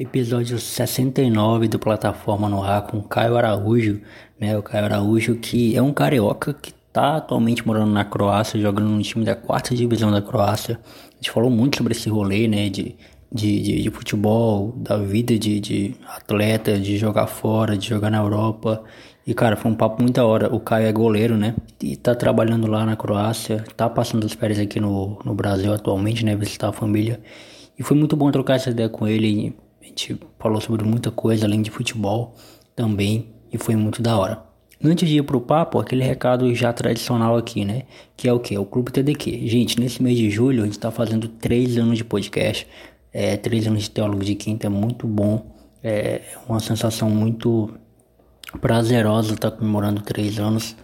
[0.00, 4.00] Episódio 69 do Plataforma no Ar com Caio Araújo,
[4.40, 4.56] né?
[4.56, 9.02] O Caio Araújo que é um carioca que tá atualmente morando na Croácia, jogando no
[9.02, 10.80] time da quarta divisão da Croácia.
[11.12, 12.70] A gente falou muito sobre esse rolê, né?
[12.70, 12.96] De,
[13.30, 18.20] de, de, de futebol, da vida de, de atleta, de jogar fora, de jogar na
[18.20, 18.82] Europa.
[19.26, 20.48] E cara, foi um papo muito da hora.
[20.50, 21.54] O Caio é goleiro, né?
[21.82, 26.24] E tá trabalhando lá na Croácia, tá passando as férias aqui no, no Brasil atualmente,
[26.24, 26.34] né?
[26.34, 27.20] Visitar a família.
[27.78, 29.54] E foi muito bom trocar essa ideia com ele
[29.90, 32.34] gente falou sobre muita coisa além de futebol
[32.74, 34.42] também e foi muito da hora.
[34.82, 37.82] Antes de ir pro papo, aquele recado já tradicional aqui, né?
[38.16, 38.56] Que é o que?
[38.56, 39.46] O Clube TDQ.
[39.46, 42.66] Gente, nesse mês de julho a gente tá fazendo três anos de podcast.
[43.12, 45.54] É, três anos de Teólogo de Quinta é muito bom.
[45.82, 47.70] É uma sensação muito
[48.60, 50.74] prazerosa estar tá comemorando três anos.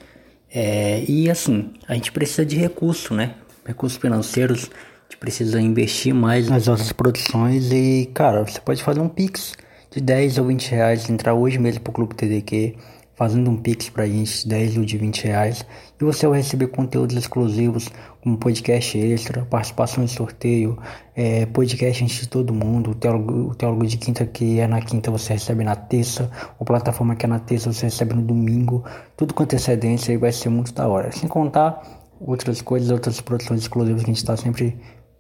[0.52, 3.34] É, e assim, a gente precisa de recurso, né?
[3.64, 4.70] Recursos financeiros
[5.16, 9.55] gente precisa investir mais nas nossas produções e, cara, você pode fazer um Pix
[9.91, 12.77] de 10 ou 20 reais, entrar hoje mesmo pro Clube TDQ,
[13.14, 15.64] fazendo um Pix pra gente de 10 ou de 20 reais,
[15.98, 17.89] e você vai receber conteúdos exclusivos,
[18.22, 20.78] como podcast extra, participação em sorteio,
[21.14, 24.83] é, podcast antes de todo mundo, o teólogo, o teólogo de quinta que é na
[24.83, 28.84] quinta você recebe na terça, o plataforma que é na terça você recebe no domingo,
[29.17, 31.11] tudo com antecedência e vai ser muito da hora.
[31.11, 31.81] Sem contar
[32.20, 34.77] outras coisas, outras produções exclusivas que a gente está sempre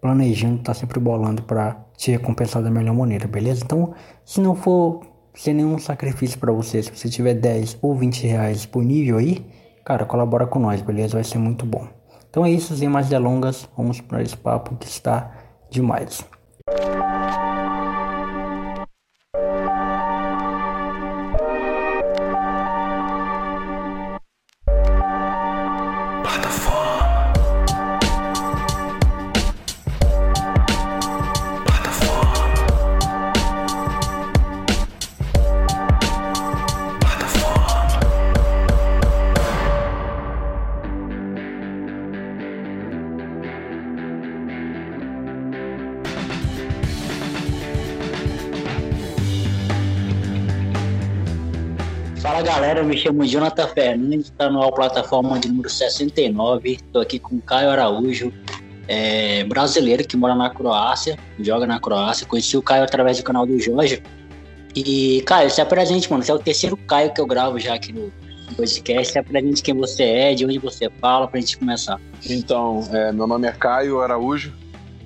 [0.06, 3.62] planejando, tá sempre bolando para te recompensar da melhor maneira, beleza?
[3.64, 3.92] Então,
[4.24, 5.00] se não for
[5.34, 9.44] sem nenhum sacrifício para você, se você tiver 10 ou 20 reais disponível aí,
[9.84, 11.14] cara, colabora com nós, beleza?
[11.14, 11.88] Vai ser muito bom.
[12.30, 15.32] Então é isso, sem mais delongas, vamos para esse papo que está
[15.68, 16.24] demais.
[53.06, 56.72] Chamo Jonathan Fernandes, está no plataforma de número 69.
[56.72, 58.32] Estou aqui com Caio Araújo,
[58.88, 62.26] é, brasileiro que mora na Croácia, joga na Croácia.
[62.26, 64.02] Conheci o Caio através do canal do Jorge.
[64.74, 66.22] E, Caio, se apresente, mano.
[66.22, 68.12] Você é o terceiro Caio que eu gravo já aqui no
[68.56, 69.12] podcast.
[69.12, 72.00] Se apresente quem você é, de onde você fala, pra gente começar.
[72.28, 74.52] Então, é, meu nome é Caio Araújo.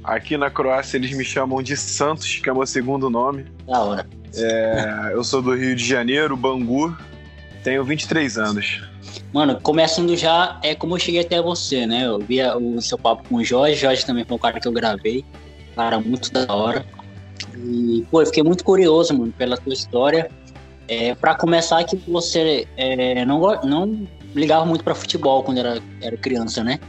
[0.03, 3.45] Aqui na Croácia eles me chamam de Santos, que é meu segundo nome.
[3.67, 4.07] Da hora.
[4.35, 6.97] É, eu sou do Rio de Janeiro, Bangu,
[7.63, 8.83] tenho 23 anos.
[9.33, 12.07] Mano, começando já, é como eu cheguei até você, né?
[12.07, 14.73] Eu vi o seu papo com o Jorge, Jorge também foi um cara que eu
[14.73, 15.25] gravei,
[15.77, 16.85] cara muito da hora.
[17.57, 20.31] E, pô, eu fiquei muito curioso, mano, pela tua história.
[20.89, 26.17] É, para começar, que você é, não, não ligava muito para futebol quando era, era
[26.17, 26.81] criança, né?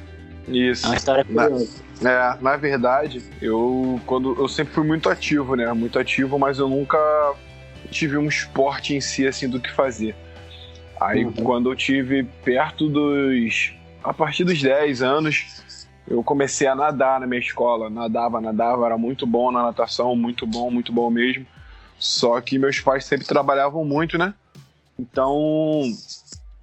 [0.48, 0.86] Isso.
[0.86, 1.70] É uma história curiosa.
[2.02, 5.72] Na, é, na verdade, eu, quando, eu sempre fui muito ativo, né?
[5.74, 6.98] Muito ativo, mas eu nunca
[7.92, 10.16] tive um esporte em si, assim, do que fazer.
[11.02, 11.34] Aí uhum.
[11.34, 13.74] quando eu tive perto dos.
[14.04, 17.90] A partir dos 10 anos, eu comecei a nadar na minha escola.
[17.90, 21.46] Nadava, nadava, era muito bom na natação, muito bom, muito bom mesmo.
[21.98, 24.36] Só que meus pais sempre trabalhavam muito, né?
[25.00, 25.84] Então,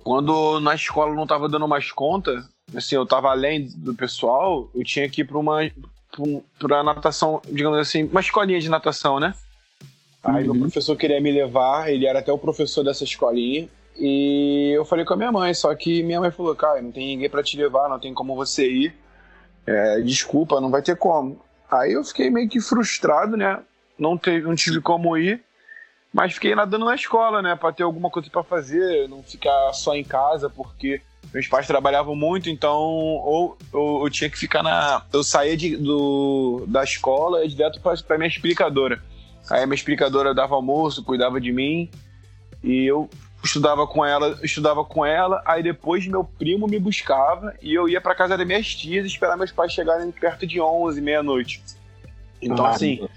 [0.05, 4.85] quando na escola não tava dando mais conta, assim, eu tava além do pessoal, eu
[4.85, 5.69] tinha que ir pra uma.
[6.61, 9.35] pra natação, digamos assim, uma escolinha de natação, né?
[10.23, 10.55] Aí uhum.
[10.55, 13.69] meu professor queria me levar, ele era até o professor dessa escolinha.
[13.99, 17.09] E eu falei com a minha mãe, só que minha mãe falou, cara, não tem
[17.09, 18.95] ninguém para te levar, não tem como você ir.
[19.67, 21.43] É, desculpa, não vai ter como.
[21.71, 23.61] Aí eu fiquei meio que frustrado, né?
[23.99, 25.43] Não, teve, não tive como ir,
[26.15, 27.57] mas fiquei nadando na escola, né?
[27.57, 31.03] Pra ter alguma coisa para fazer, não ficar só em casa, porque
[31.35, 35.03] meus pais trabalhavam muito, então ou, ou eu tinha que ficar na.
[35.13, 39.03] Eu saía de, do, da escola e direto pra, pra minha explicadora.
[39.51, 41.91] Aí a minha explicadora dava almoço, cuidava de mim,
[42.63, 43.11] e eu
[43.43, 48.01] estudava com ela, estudava com ela, aí depois meu primo me buscava e eu ia
[48.01, 51.63] para casa das minhas tias esperar meus pais chegarem perto de 11, meia-noite.
[52.43, 53.09] Então ah, assim,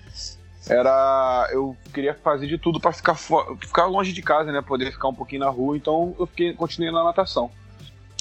[0.68, 5.08] era eu queria fazer de tudo para ficar ficar longe de casa, né, poder ficar
[5.08, 7.50] um pouquinho na rua, então eu fiquei continuei na natação.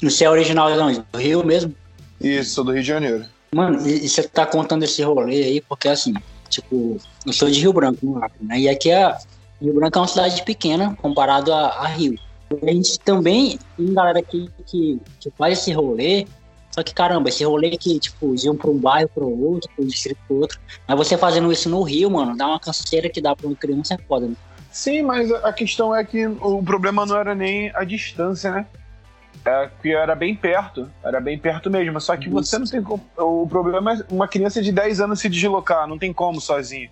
[0.01, 0.69] Você é original
[1.11, 1.75] do Rio mesmo?
[2.19, 3.25] Isso, sou do Rio de Janeiro.
[3.53, 6.13] Mano, e você tá contando esse rolê aí porque assim,
[6.49, 8.59] tipo, eu sou de Rio Branco, no Acre, né?
[8.59, 9.15] E aqui é
[9.61, 12.17] Rio Branco é uma cidade pequena comparado a, a Rio.
[12.61, 16.25] A gente também tem galera que, que, que faz esse rolê
[16.71, 20.17] Só que, caramba, esse rolê que, tipo, iam pra um bairro, pro outro, pro distrito
[20.27, 20.59] pro outro.
[20.87, 23.93] Mas você fazendo isso no Rio, mano, dá uma canseira que dá pra uma criança
[23.93, 24.35] é foda, né?
[24.71, 28.65] Sim, mas a questão é que o problema não era nem a distância, né?
[29.43, 31.99] É que era bem perto, era bem perto mesmo.
[31.99, 33.03] Só que você não tem como.
[33.17, 36.89] O problema é uma criança de 10 anos se deslocar, não tem como sozinho.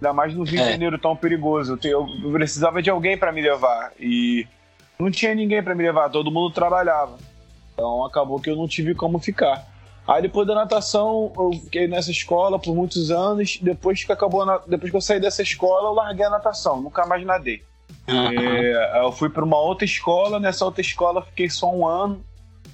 [0.00, 0.72] Ainda mais no Rio de é.
[0.72, 1.78] Janeiro tão perigoso.
[1.82, 3.92] Eu, eu precisava de alguém para me levar.
[3.98, 4.46] E
[4.98, 7.18] não tinha ninguém para me levar, todo mundo trabalhava.
[7.74, 9.66] Então acabou que eu não tive como ficar.
[10.06, 13.58] Aí depois da natação, eu fiquei nessa escola por muitos anos.
[13.60, 17.24] Depois que acabou, depois que eu saí dessa escola, eu larguei a natação, nunca mais
[17.24, 17.62] nadei.
[18.08, 18.38] Uhum.
[18.68, 22.24] É, eu fui para uma outra escola, nessa outra escola fiquei só um ano,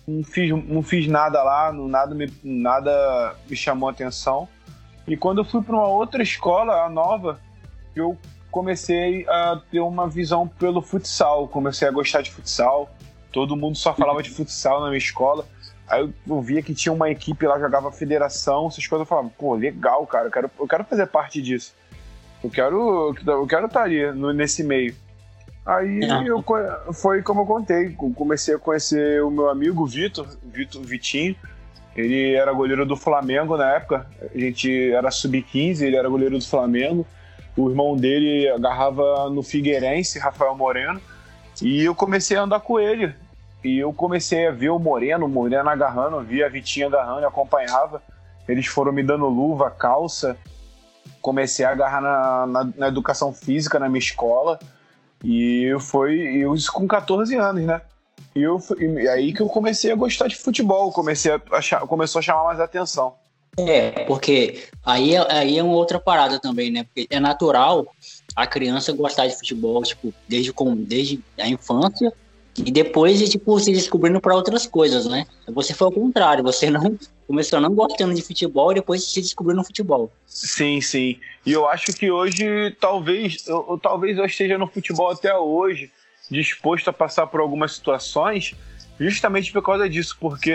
[0.07, 4.49] não fiz, não fiz nada lá, não, nada, me, nada me chamou atenção.
[5.07, 7.39] E quando eu fui para uma outra escola, a nova,
[7.95, 8.17] eu
[8.51, 12.91] comecei a ter uma visão pelo futsal, comecei a gostar de futsal.
[13.33, 15.45] Todo mundo só falava de futsal na minha escola.
[15.87, 19.05] Aí eu via que tinha uma equipe lá, jogava federação, essas coisas.
[19.05, 21.75] Eu falava, pô, legal, cara, eu quero, eu quero fazer parte disso.
[22.43, 24.95] Eu quero, eu quero estar ali no, nesse meio.
[25.67, 26.45] Aí eu,
[26.93, 31.35] foi como eu contei, comecei a conhecer o meu amigo Vitor, Vitor Vitinho.
[31.97, 34.07] Ele era goleiro do Flamengo na época.
[34.35, 37.07] A gente era sub-15, ele era goleiro do Flamengo.
[37.57, 41.01] O irmão dele agarrava no Figueirense, Rafael Moreno.
[41.63, 43.15] E eu comecei a andar com ele.
[43.63, 48.03] E eu comecei a ver o Moreno, o Moreno agarrando, via a Vitinha agarrando, acompanhava.
[48.49, 50.37] Eles foram me dando luva, calça.
[51.23, 54.59] Comecei a agarrar na, na, na educação física na minha escola.
[55.23, 57.81] E foi eu, isso com 14 anos, né?
[58.35, 62.19] E, eu, e aí que eu comecei a gostar de futebol, comecei a achar, começou
[62.19, 63.15] a chamar mais atenção.
[63.57, 66.85] É, porque aí, aí é uma outra parada também, né?
[66.85, 67.87] Porque é natural
[68.35, 72.13] a criança gostar de futebol, tipo, desde, desde a infância
[72.57, 75.27] e depois, tipo, se descobrindo para outras coisas, né?
[75.49, 76.97] Você foi ao contrário, você não
[77.27, 80.11] começou não gostando de futebol e depois se descobriu no futebol.
[80.27, 81.19] Sim, sim.
[81.45, 85.91] E eu acho que hoje, talvez, eu, talvez eu esteja no futebol até hoje,
[86.31, 88.55] disposto a passar por algumas situações,
[88.99, 90.55] justamente por causa disso, porque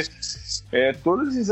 [0.71, 1.49] é, todos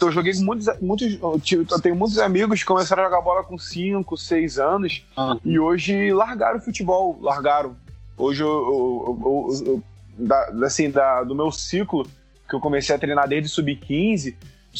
[0.00, 3.58] eu joguei com muitos, muitos eu tenho muitos amigos que começaram a jogar bola com
[3.58, 5.36] 5, 6 anos ah.
[5.44, 7.76] e hoje largaram o futebol, largaram.
[8.16, 9.82] Hoje eu, eu, eu,
[10.18, 12.06] da, assim, da, do meu ciclo,
[12.48, 14.34] que eu comecei a treinar desde sub-15,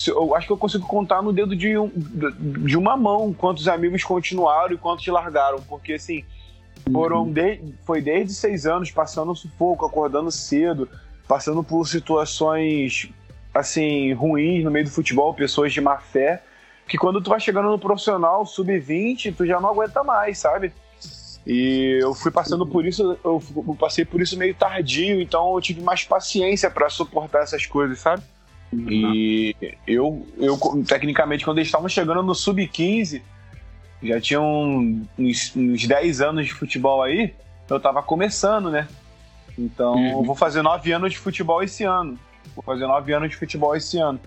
[0.09, 4.05] eu acho que eu consigo contar no dedo de, um, de uma mão quantos amigos
[4.05, 6.25] continuaram e quantos largaram, porque assim,
[6.93, 7.33] foram uhum.
[7.33, 10.89] de, foi desde seis anos passando sufoco, acordando cedo,
[11.27, 13.11] passando por situações
[13.55, 16.43] assim ruins no meio do futebol, pessoas de má fé,
[16.87, 20.73] que quando tu vai chegando no profissional sub-20, tu já não aguenta mais, sabe?
[21.47, 23.43] E eu fui passando por isso, eu
[23.79, 28.23] passei por isso meio tardio, então eu tive mais paciência para suportar essas coisas, sabe?
[28.73, 29.57] E
[29.87, 30.57] eu, eu,
[30.87, 33.21] tecnicamente, quando eles estavam chegando no sub-15,
[34.03, 37.35] já tinham uns, uns 10 anos de futebol aí,
[37.69, 38.89] eu tava começando, né?
[39.59, 40.11] Então, uhum.
[40.11, 42.19] eu vou fazer 9 anos de futebol esse ano.
[42.55, 44.19] Vou fazer 9 anos de futebol esse ano.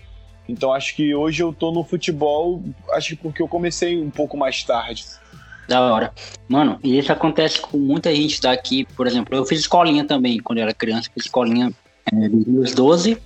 [0.47, 2.61] Então, acho que hoje eu tô no futebol,
[2.91, 5.05] acho que porque eu comecei um pouco mais tarde.
[5.67, 6.13] Da hora.
[6.47, 8.85] Mano, e isso acontece com muita gente daqui.
[8.95, 11.71] Por exemplo, eu fiz escolinha também quando eu era criança, fiz escolinha
[12.11, 13.17] é, dos meus 12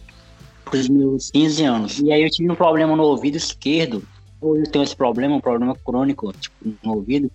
[0.63, 1.99] para os meus 15 anos.
[1.99, 4.07] E aí eu tive um problema no ouvido esquerdo.
[4.39, 7.31] Ou eu tenho esse problema, um problema crônico, tipo, no ouvido.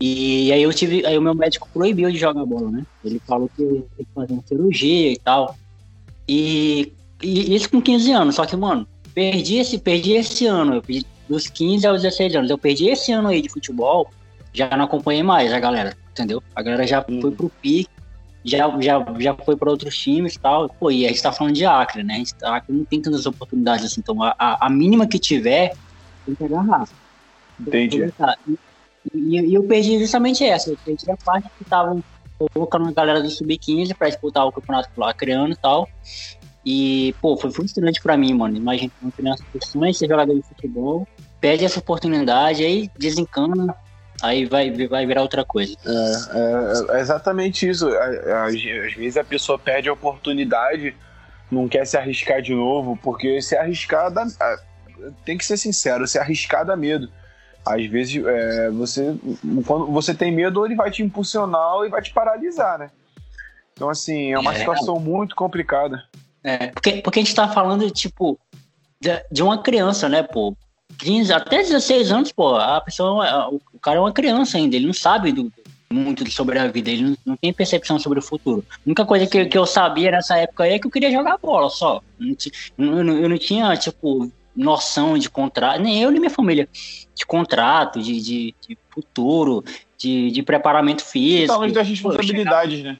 [0.00, 1.04] E aí eu tive.
[1.04, 2.86] Aí o meu médico proibiu de jogar bola, né?
[3.04, 5.56] Ele falou que eu ia ter que fazer uma cirurgia e tal.
[6.28, 6.92] E,
[7.22, 8.34] e isso com 15 anos.
[8.36, 10.74] Só que, mano, perdi esse, perdi esse ano.
[10.74, 12.50] Eu perdi dos 15 aos 16 anos.
[12.50, 14.08] Eu perdi esse ano aí de futebol
[14.52, 16.42] já não acompanhei mais a galera, entendeu?
[16.54, 17.20] A galera já uhum.
[17.20, 17.90] foi pro pique,
[18.44, 20.68] já, já, já foi para outros times e tal.
[20.68, 22.14] Pô, e a gente tá falando de Acre, né?
[22.14, 25.74] A gente, tá, Acre não tem tantas oportunidades assim, então a, a mínima que tiver,
[26.28, 26.88] tem que agarrar.
[27.60, 28.12] Entendi.
[28.46, 28.58] E,
[29.14, 32.02] e, e, eu perdi justamente essa, eu perdi a parte que estavam
[32.52, 35.88] colocando a galera do Sub-15 para disputar o campeonato acreano e tal.
[36.64, 38.56] E, pô, foi frustrante para mim, mano.
[38.56, 41.06] Imagina uma criança que sonha ser jogador de futebol,
[41.40, 43.74] perde essa oportunidade, aí desencana,
[44.22, 45.74] aí vai, vai virar outra coisa.
[45.86, 47.88] É, é, é exatamente isso.
[47.88, 50.94] Às, às, vezes a pessoa perde a oportunidade,
[51.50, 54.26] não quer se arriscar de novo, porque se arriscar dá,
[55.24, 57.10] tem que ser sincero, se arriscar dá medo.
[57.64, 59.14] Às vezes é, você,
[59.66, 62.90] quando você tem medo, ele vai te impulsionar e vai te paralisar, né?
[63.74, 64.58] Então, assim, é uma é.
[64.58, 66.02] situação muito complicada.
[66.42, 68.38] É, porque, porque a gente tá falando, tipo,
[69.00, 70.56] de, de uma criança, né, pô?
[70.98, 74.92] 15, até 16 anos, pô, a pessoa, o cara é uma criança ainda, ele não
[74.92, 75.52] sabe do,
[75.90, 78.64] muito sobre a vida, ele não, não, tem percepção sobre o futuro.
[78.70, 81.38] A única coisa que, que eu sabia nessa época aí é que eu queria jogar
[81.38, 82.02] bola só.
[82.20, 86.68] Eu não, eu não tinha, tipo, noção de contrato, nem eu nem minha família,
[87.14, 89.64] de contrato, de, de, de futuro,
[89.96, 91.52] de, de preparamento físico.
[91.52, 92.98] Talvez das responsabilidades, né?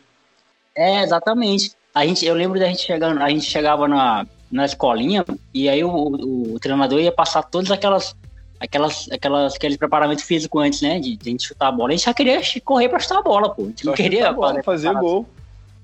[0.74, 1.72] É, exatamente.
[1.94, 5.82] A gente, eu lembro da gente chegando, a gente chegava na, na escolinha e aí
[5.82, 8.14] o, o, o treinador ia passar todas aquelas
[8.60, 10.98] aquelas, aquelas, aquele preparamento físico antes, né?
[10.98, 11.90] De, de, a gente chutar a bola.
[11.90, 13.62] A gente já queria correr para chutar a bola, pô.
[13.62, 15.28] A gente Só não queria bola, fazer, fazer gol.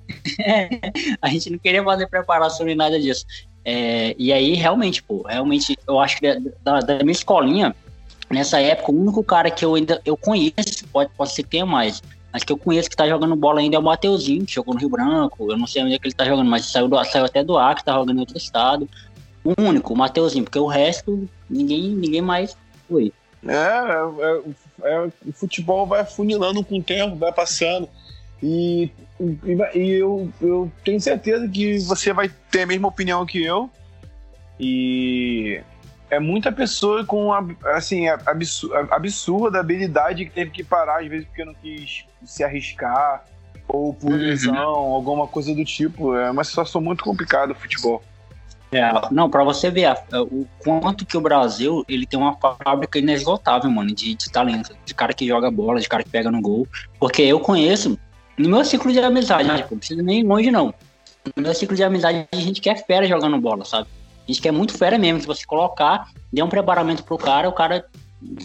[0.40, 0.68] é,
[1.20, 3.24] a gente não queria fazer preparação nem nada disso.
[3.64, 7.74] É, e aí, realmente, pô, realmente, eu acho que da, da, minha escolinha,
[8.30, 11.64] nessa época, o único cara que eu ainda eu conheço, pode, pode ser quem é
[11.64, 12.02] mais,
[12.34, 14.80] mas que eu conheço que tá jogando bola ainda é o Mateuzinho, que jogou no
[14.80, 15.50] Rio Branco.
[15.50, 17.56] Eu não sei onde é que ele tá jogando, mas saiu, do, saiu até do
[17.56, 18.88] Acre, tá jogando em outro estado.
[19.44, 22.56] O único, o Mateuzinho, porque o resto, ninguém, ninguém mais
[22.88, 23.12] foi.
[23.46, 27.88] É, é, é, o futebol vai funilando com o tempo, vai passando.
[28.42, 28.90] E,
[29.20, 33.70] e, eu, eu tenho certeza que você vai ter a mesma opinião que eu.
[34.58, 35.60] E
[36.10, 37.32] é muita pessoa com
[37.64, 43.24] assim, absurda, absurda habilidade que teve que parar, às vezes porque não quis se arriscar,
[43.68, 44.18] ou por uhum.
[44.18, 46.14] lesão, alguma coisa do tipo.
[46.14, 48.02] É uma situação muito complicada o futebol.
[48.72, 53.70] É, não, para você ver o quanto que o Brasil ele tem uma fábrica inesgotável,
[53.70, 56.66] mano, de, de talento, de cara que joga bola, de cara que pega no gol.
[56.98, 57.96] Porque eu conheço,
[58.36, 60.74] no meu ciclo de amizade, tipo, não precisa nem longe, não.
[61.36, 63.88] No meu ciclo de amizade, a gente quer fera jogando bola, sabe?
[64.26, 65.20] A gente quer muito fera mesmo.
[65.20, 67.84] Se você colocar, der um preparamento pro cara, o cara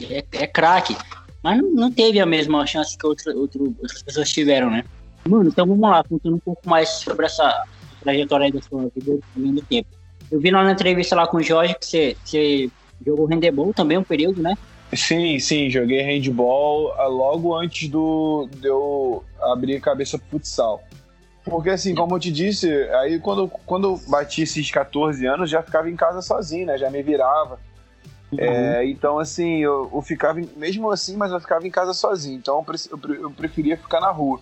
[0.09, 0.95] é, é craque.
[1.41, 4.83] Mas não, não, teve a mesma chance que outro, outro, outras pessoas tiveram, né?
[5.27, 7.63] Mano, então vamos lá, contando um pouco mais sobre essa
[8.01, 9.89] trajetória aí da sua vida do tempo.
[10.31, 12.69] Eu vi lá na entrevista lá com o Jorge que você, você
[13.05, 14.57] jogou handebol também um período, né?
[14.93, 20.83] Sim, sim, joguei handball ah, logo antes do, de eu abrir a cabeça pro futsal.
[21.43, 25.61] Porque assim, como eu te disse, aí quando, quando eu bati esses 14 anos, já
[25.61, 26.77] ficava em casa sozinho, né?
[26.77, 27.59] Já me virava.
[28.31, 28.39] Uhum.
[28.39, 32.37] É, então, assim, eu, eu, ficava, mesmo assim, mas eu ficava em casa sozinho.
[32.37, 34.39] Então, eu, eu preferia ficar na rua.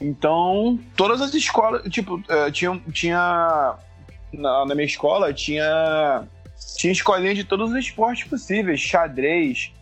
[0.00, 3.76] Então, todas as escolas, tipo, é, tinha, tinha
[4.32, 6.24] na, na minha escola, tinha,
[6.76, 9.72] tinha escolinha de todos os esportes possíveis: xadrez,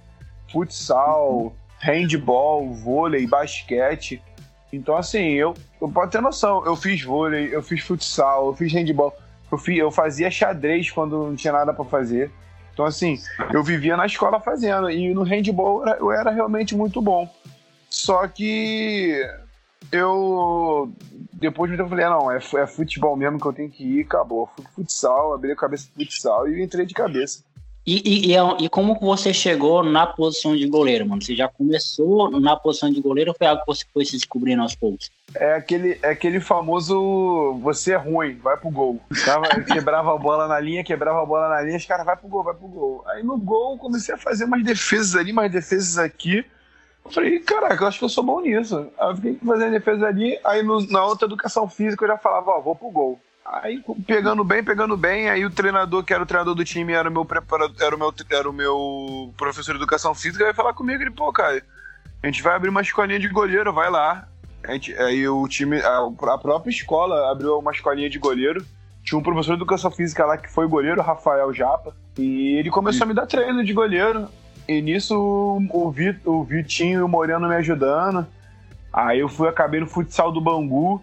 [0.50, 4.22] futsal, handball, vôlei, basquete.
[4.72, 6.64] Então, assim, eu, eu posso ter noção.
[6.64, 9.14] Eu fiz vôlei, eu fiz futsal, eu fiz handball.
[9.50, 12.30] Eu, fiz, eu fazia xadrez quando não tinha nada para fazer.
[12.72, 13.18] Então, assim,
[13.52, 14.90] eu vivia na escola fazendo.
[14.90, 17.28] E no handball eu era realmente muito bom.
[17.88, 19.20] Só que
[19.90, 20.92] eu.
[21.32, 24.48] Depois eu falei, ah, não, é, é futebol mesmo que eu tenho que ir, acabou.
[24.54, 27.42] Fui futsal, abri a cabeça pro futsal e entrei de cabeça.
[27.86, 31.22] E, e, e, é e, como você chegou na posição de goleiro, mano?
[31.22, 34.62] Você já começou na posição de goleiro ou foi algo que você foi se descobrindo
[34.62, 35.10] aos poucos?
[35.34, 39.00] É aquele, é aquele famoso você é ruim, vai pro gol.
[39.24, 42.28] Tava, quebrava a bola na linha, quebrava a bola na linha, os caras vai pro
[42.28, 43.02] gol, vai pro gol.
[43.08, 46.44] Aí no gol comecei a fazer umas defesas ali, umas defesas aqui.
[47.04, 48.90] Eu falei, caraca, eu acho que eu sou bom nisso.
[48.98, 52.50] Aí eu fiquei fazendo defesa ali, aí no, na outra educação física eu já falava,
[52.52, 53.20] ó, vou pro gol.
[53.44, 57.08] Aí, pegando bem, pegando bem, aí o treinador, que era o treinador do time, era
[57.08, 60.72] o meu preparador, era o meu, era o meu professor de educação física, vai falar
[60.72, 61.60] comigo, ele, pô, cara,
[62.22, 64.28] a gente vai abrir uma escolinha de goleiro, vai lá.
[64.68, 65.98] Gente, aí o time, a,
[66.34, 68.64] a própria escola abriu uma escolinha de goleiro.
[69.02, 73.04] Tinha um professor de educação física lá que foi goleiro, Rafael Japa, e ele começou
[73.04, 74.28] a me dar treino de goleiro.
[74.70, 75.90] E nisso o,
[76.24, 78.24] o Vitinho e o Moreno me ajudando.
[78.92, 81.02] Aí eu fui, acabei no futsal do Bangu.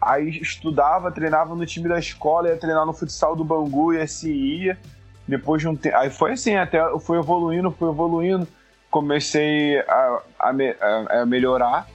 [0.00, 4.30] Aí estudava, treinava no time da escola, ia treinar no futsal do Bangu e assim
[4.30, 4.78] ia.
[5.26, 5.96] Depois de um tempo.
[5.96, 8.46] Aí foi assim, até eu fui evoluindo, fui evoluindo.
[8.92, 11.88] Comecei a, a, a, a melhorar.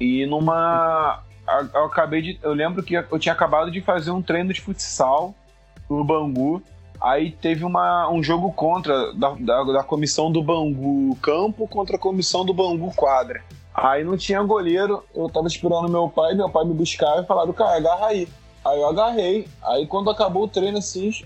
[0.00, 1.22] E numa.
[1.72, 2.40] Eu acabei de.
[2.42, 5.32] Eu lembro que eu tinha acabado de fazer um treino de futsal
[5.88, 6.60] no Bangu.
[7.00, 11.98] Aí teve uma, um jogo contra da, da, da comissão do Bangu campo contra a
[11.98, 13.42] comissão do Bangu quadra.
[13.74, 17.52] Aí não tinha goleiro, eu tava esperando meu pai, meu pai me buscar e falaram,
[17.52, 18.28] cara, agarra aí.
[18.64, 19.48] Aí eu agarrei.
[19.62, 21.22] Aí quando acabou o treino, assim, os,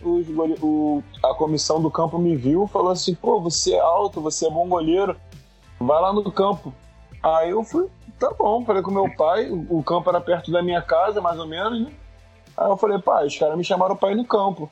[0.63, 4.51] o, a comissão do campo me viu falou assim, pô, você é alto, você é
[4.51, 5.15] bom goleiro,
[5.79, 6.73] vai lá no campo.
[7.23, 10.63] Aí eu fui, tá bom, falei com meu pai, o, o campo era perto da
[10.63, 11.93] minha casa, mais ou menos, né?
[12.57, 14.71] Aí eu falei, pai, os caras me chamaram pra ir no campo.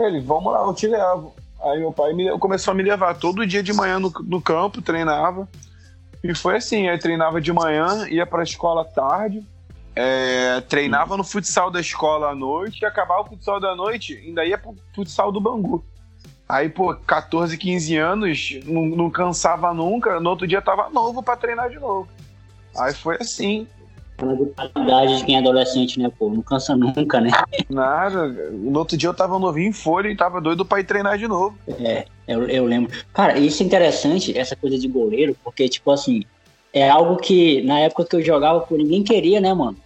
[0.00, 1.34] Ele, vamos lá, eu te levo.
[1.62, 4.82] Aí meu pai me, começou a me levar todo dia de manhã no, no campo,
[4.82, 5.48] treinava.
[6.22, 9.44] E foi assim, aí treinava de manhã, ia pra escola tarde,
[9.94, 14.44] é, treinava no futsal da escola à noite, e acabava o futsal da noite, ainda
[14.44, 15.84] ia pro futsal do Bangu.
[16.48, 21.36] Aí, pô, 14, 15 anos, não, não cansava nunca, no outro dia tava novo para
[21.36, 22.08] treinar de novo.
[22.76, 23.66] Aí foi assim.
[24.56, 26.28] A qualidade de quem é adolescente, né, pô?
[26.28, 27.30] Não cansa nunca, né?
[27.68, 28.28] Nada.
[28.52, 31.26] No outro dia eu tava novinho em folha e tava doido pra ir treinar de
[31.26, 31.56] novo.
[31.80, 32.92] É, eu, eu lembro.
[33.12, 36.22] Cara, isso é interessante, essa coisa de goleiro, porque, tipo assim,
[36.72, 39.76] é algo que na época que eu jogava, pô, ninguém queria, né, mano?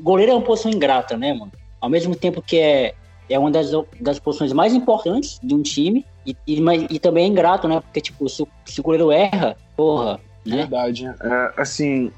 [0.00, 1.52] Goleiro é uma posição ingrata, né, mano?
[1.80, 2.94] Ao mesmo tempo que é,
[3.28, 3.70] é uma das,
[4.00, 7.80] das posições mais importantes de um time, e, e, mas, e também é ingrato, né?
[7.80, 10.58] Porque, tipo, se, se o goleiro erra, porra, né?
[10.58, 11.06] Verdade.
[11.06, 12.12] É, assim,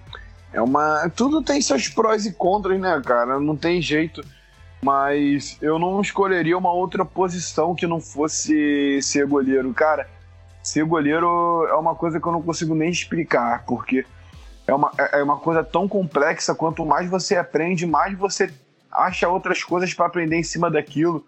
[0.56, 1.10] é uma.
[1.10, 3.38] Tudo tem seus prós e contras, né, cara?
[3.38, 4.24] Não tem jeito.
[4.82, 9.72] Mas eu não escolheria uma outra posição que não fosse ser goleiro.
[9.74, 10.08] Cara,
[10.62, 14.06] ser goleiro é uma coisa que eu não consigo nem explicar, porque
[14.66, 16.54] é uma, é, é uma coisa tão complexa.
[16.54, 18.50] Quanto mais você aprende, mais você
[18.90, 21.26] acha outras coisas para aprender em cima daquilo.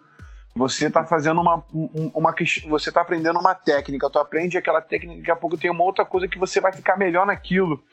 [0.55, 2.33] Você está fazendo uma, uma,
[2.67, 6.03] você tá aprendendo uma técnica, tu aprende aquela técnica, daqui a pouco tem uma outra
[6.03, 7.83] coisa que você vai ficar melhor naquilo.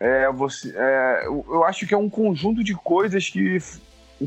[0.00, 3.58] É, você, é, eu acho que é um conjunto de coisas que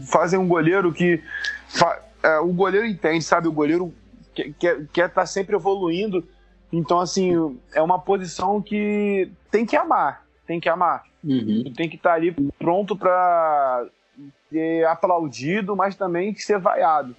[0.06, 1.20] fazem um goleiro que
[1.68, 3.48] fa, é, o goleiro entende, sabe?
[3.48, 3.92] O goleiro
[4.36, 6.24] quer estar quer tá sempre evoluindo.
[6.72, 11.04] Então, assim, é uma posição que tem que amar, tem que amar.
[11.24, 11.72] Uhum.
[11.76, 13.86] Tem que estar tá ali pronto para
[14.50, 17.16] ser aplaudido, mas também ser vaiado.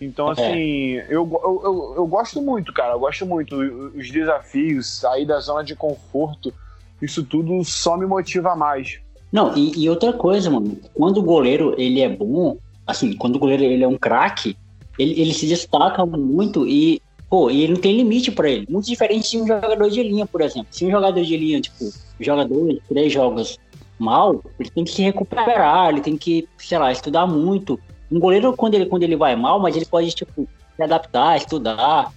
[0.00, 0.32] Então, é.
[0.32, 1.06] assim, é.
[1.08, 2.94] eu, eu, eu, eu, gosto muito, cara.
[2.94, 3.56] Eu gosto muito.
[3.56, 6.52] Os desafios, sair da zona de conforto,
[7.02, 9.00] isso tudo só me motiva mais.
[9.32, 10.76] Não, e, e outra coisa, mano.
[10.94, 14.56] Quando o goleiro ele é bom, assim, quando o goleiro ele é um craque,
[14.98, 18.66] ele, ele se destaca muito e, pô, ele não tem limite para ele.
[18.68, 20.68] Muito diferente de um jogador de linha, por exemplo.
[20.70, 23.58] Se um jogador de linha, tipo, joga dois, três jogos
[23.98, 27.78] mal, ele tem que se recuperar, ele tem que, sei lá, estudar muito.
[28.10, 32.12] Um goleiro, quando ele, quando ele vai mal, mas ele pode, tipo, se adaptar, estudar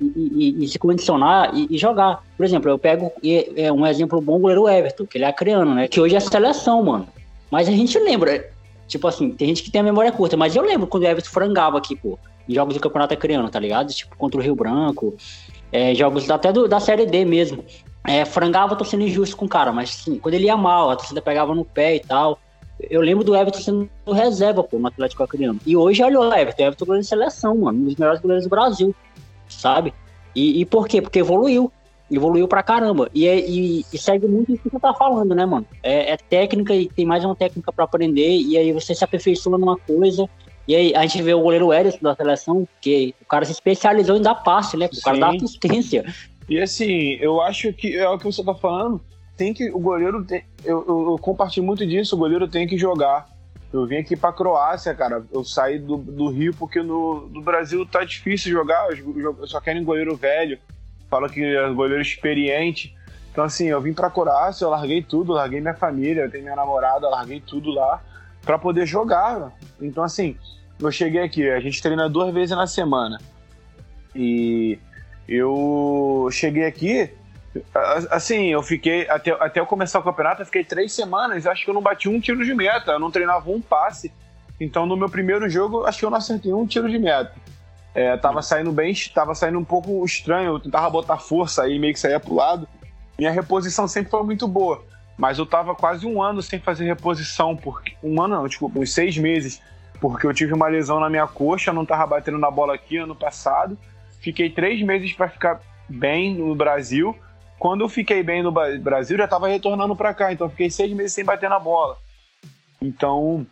[0.00, 2.22] e, e, e se condicionar e, e, jogar.
[2.36, 3.12] Por exemplo, eu pego
[3.56, 5.88] é um exemplo bom, o goleiro Everton, que ele é acreano, né?
[5.88, 7.08] Que hoje é seleção, mano.
[7.50, 8.50] Mas a gente lembra,
[8.86, 11.30] tipo assim, tem gente que tem a memória curta, mas eu lembro quando o Everton
[11.30, 13.92] frangava aqui, pô, em jogos do Campeonato Acreano, tá ligado?
[13.92, 15.14] Tipo, contra o Rio Branco,
[15.72, 17.64] é, jogos até do, da Série D mesmo.
[18.06, 20.96] É, frangava, tô sendo injusto com o cara, mas sim, quando ele ia mal, a
[20.96, 22.38] torcida pegava no pé e tal.
[22.90, 25.58] Eu lembro do Everton sendo reserva, pô, no Atlético Acreano.
[25.66, 28.44] E hoje, olha o Everton, o Everton goleiro de seleção, mano, um dos melhores goleiros
[28.44, 28.94] do Brasil,
[29.48, 29.92] sabe?
[30.34, 31.00] E, e por quê?
[31.00, 31.72] Porque evoluiu.
[32.10, 33.10] Evoluiu pra caramba.
[33.12, 35.66] E, é, e, e segue muito isso que você tá falando, né, mano?
[35.82, 39.58] É, é técnica e tem mais uma técnica para aprender, e aí você se aperfeiçoa
[39.58, 40.28] numa coisa.
[40.68, 44.16] E aí a gente vê o goleiro Ederson da seleção, que o cara se especializou
[44.16, 44.88] em dar passe, né?
[44.92, 46.04] O cara dá assistência.
[46.48, 49.00] E assim, eu acho que é o que você tá falando
[49.36, 49.70] tem que.
[49.70, 50.24] O goleiro.
[50.24, 53.28] Tem, eu, eu, eu, compartilho muito disso, o goleiro tem que jogar.
[53.72, 55.24] Eu vim aqui pra Croácia, cara.
[55.32, 58.88] Eu saí do, do Rio porque no, no Brasil tá difícil jogar.
[58.90, 60.58] Eu só querem goleiro velho.
[61.10, 62.96] Fala que é goleiro experiente.
[63.30, 66.56] Então, assim, eu vim pra Croácia, eu larguei tudo, larguei minha família, eu tenho minha
[66.56, 68.02] namorada, larguei tudo lá
[68.42, 69.52] para poder jogar.
[69.78, 70.36] Então, assim,
[70.80, 73.18] eu cheguei aqui, a gente treina duas vezes na semana.
[74.14, 74.78] E
[75.28, 77.10] eu cheguei aqui,
[78.10, 79.08] Assim, eu fiquei.
[79.08, 81.46] Até, até eu começar o campeonato, eu fiquei três semanas.
[81.46, 82.92] Acho que eu não bati um tiro de meta.
[82.92, 84.12] Eu não treinava um passe.
[84.60, 87.32] Então, no meu primeiro jogo, acho que eu não acertei um tiro de meta.
[87.94, 90.54] É, tava saindo bem, tava saindo um pouco estranho.
[90.54, 92.68] Eu tentava botar força aí, meio que saía pro lado.
[93.18, 94.84] Minha reposição sempre foi muito boa.
[95.16, 97.56] Mas eu tava quase um ano sem fazer reposição.
[97.56, 99.62] Porque, um ano não, desculpa, uns seis meses.
[100.00, 103.14] Porque eu tive uma lesão na minha coxa, não tava batendo na bola aqui ano
[103.14, 103.78] passado.
[104.20, 107.16] Fiquei três meses para ficar bem no Brasil.
[107.58, 111.12] Quando eu fiquei bem no Brasil, já estava retornando para cá, então fiquei seis meses
[111.12, 111.96] sem bater na bola.
[112.80, 113.46] Então,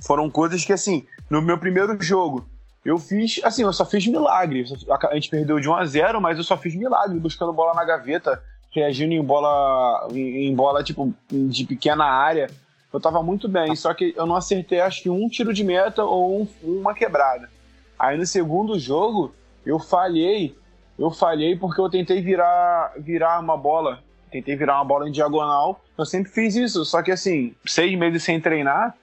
[0.00, 2.48] foram coisas que, assim, no meu primeiro jogo,
[2.84, 4.64] eu fiz, assim, eu só fiz milagre.
[5.10, 7.84] A gente perdeu de 1 a 0 mas eu só fiz milagre, buscando bola na
[7.84, 12.48] gaveta, reagindo em bola, em bola, tipo, de pequena área.
[12.92, 16.04] Eu tava muito bem, só que eu não acertei, acho que um tiro de meta
[16.04, 17.50] ou um, uma quebrada.
[17.98, 19.34] Aí no segundo jogo,
[19.66, 20.56] eu falhei
[20.98, 24.00] eu falhei porque eu tentei virar, virar uma bola.
[24.30, 25.80] Tentei virar uma bola em diagonal.
[25.98, 28.96] Eu sempre fiz isso, só que assim, seis meses sem treinar,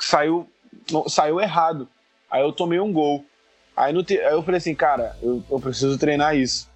[0.00, 0.48] saiu,
[1.08, 1.88] saiu errado.
[2.30, 3.24] Aí eu tomei um gol.
[3.76, 4.04] Aí, no.
[4.08, 6.68] Aí eu falei assim, cara, eu, eu, preciso treinar isso.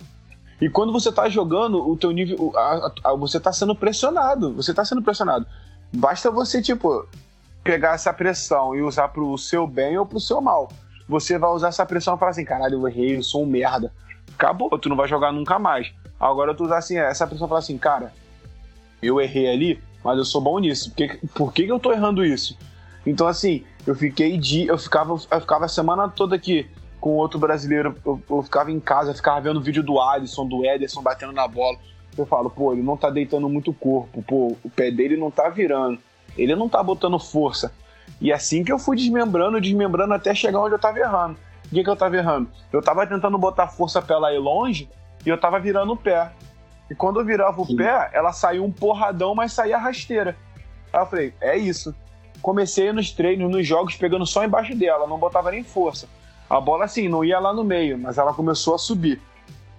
[0.61, 2.53] E quando você tá jogando, o teu nível.
[2.57, 4.55] A, a, você tá sendo pressionado.
[4.55, 5.47] Você tá sendo pressionado.
[5.93, 7.09] Basta você, tipo,
[7.63, 10.69] pegar essa pressão e usar pro seu bem ou pro seu mal.
[11.09, 13.93] Você vai usar essa pressão e falar assim, caralho, eu errei, eu sou um merda
[14.35, 15.93] acabou, tu não vai jogar nunca mais.
[16.19, 18.13] Agora tu usar assim, essa pessoa fala assim, cara,
[19.03, 20.91] eu errei ali, mas eu sou bom nisso.
[20.91, 22.57] Por que, por que, eu tô errando isso?
[23.05, 24.67] Então, assim, eu fiquei de.
[24.67, 26.69] Eu ficava, eu ficava a semana toda aqui
[27.01, 27.95] com outro brasileiro.
[28.05, 31.47] Eu, eu ficava em casa, eu ficava vendo vídeo do Alisson, do Ederson batendo na
[31.47, 31.79] bola.
[32.17, 35.51] Eu falo, pô, ele não tá deitando muito corpo, pô, o pé dele não tá
[35.51, 35.99] virando,
[36.37, 37.71] ele não tá botando força.
[38.19, 41.37] E assim que eu fui desmembrando, desmembrando até chegar onde eu tava errando.
[41.67, 42.49] O que, que eu tava errando?
[42.73, 44.89] Eu tava tentando botar força pra ela ir longe
[45.25, 46.31] e eu tava virando o pé.
[46.91, 47.77] E quando eu virava o Sim.
[47.77, 50.37] pé, ela saiu um porradão, mas saía rasteira.
[50.93, 51.95] Aí eu falei, é isso.
[52.41, 56.07] Comecei nos treinos, nos jogos, pegando só embaixo dela, não botava nem força.
[56.49, 59.21] A bola, assim, não ia lá no meio, mas ela começou a subir.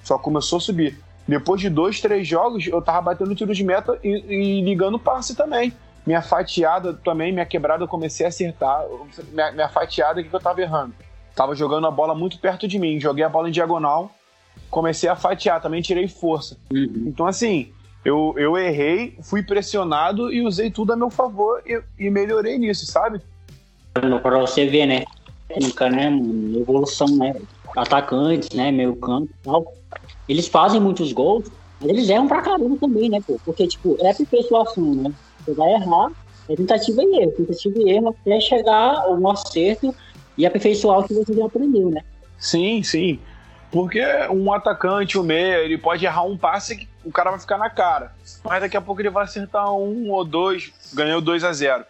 [0.04, 1.00] Só começou a subir.
[1.26, 5.36] Depois de dois, três jogos, eu tava batendo tiro de meta e, e ligando passe
[5.36, 5.72] também.
[6.06, 8.86] Minha fatiada também, minha quebrada, eu comecei a acertar.
[9.32, 10.94] Minha, minha fatiada, o que, que eu tava errando?
[11.38, 13.00] Tava jogando a bola muito perto de mim.
[13.00, 14.10] Joguei a bola em diagonal,
[14.72, 16.58] comecei a fatiar, também tirei força.
[16.74, 17.04] Uhum.
[17.06, 17.72] Então, assim,
[18.04, 22.88] eu, eu errei, fui pressionado e usei tudo a meu favor e, e melhorei nisso,
[22.88, 23.22] sabe?
[23.94, 25.06] Pra você ver, né?
[25.48, 26.60] Técnica, né, mano?
[26.60, 27.36] Evolução, né?
[27.76, 28.72] Atacantes, né?
[28.72, 29.72] Meio campo e tal.
[30.28, 31.46] Eles fazem muitos gols,
[31.80, 33.40] mas eles erram pra caramba também, né, pô?
[33.46, 35.14] Porque, tipo, é aperfeiçoação, né?
[35.46, 36.12] Você vai errar,
[36.50, 39.94] é tentativa e erro, tentativa e erro até chegar ao acerto
[40.38, 42.02] e aperfeiçoar o que você já aprendeu, né?
[42.38, 43.20] Sim, sim.
[43.72, 47.40] Porque um atacante, o um meia, ele pode errar um passe que o cara vai
[47.40, 48.14] ficar na cara.
[48.44, 51.84] Mas daqui a pouco ele vai acertar um ou dois, ganhou 2 a 0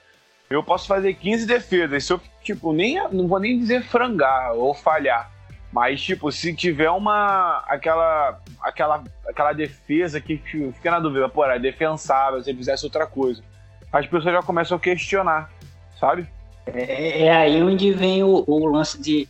[0.49, 2.03] Eu posso fazer 15 defesas.
[2.03, 5.31] Se eu, tipo, nem, não vou nem dizer frangar ou falhar.
[5.71, 7.63] Mas, tipo, se tiver uma.
[7.67, 8.41] aquela.
[8.61, 13.43] aquela, aquela defesa que fica na dúvida, pô, é defensável, se ele fizesse outra coisa.
[13.91, 15.51] As pessoas já começam a questionar,
[15.99, 16.27] sabe?
[16.73, 19.27] É, é aí onde vem o, o lance de,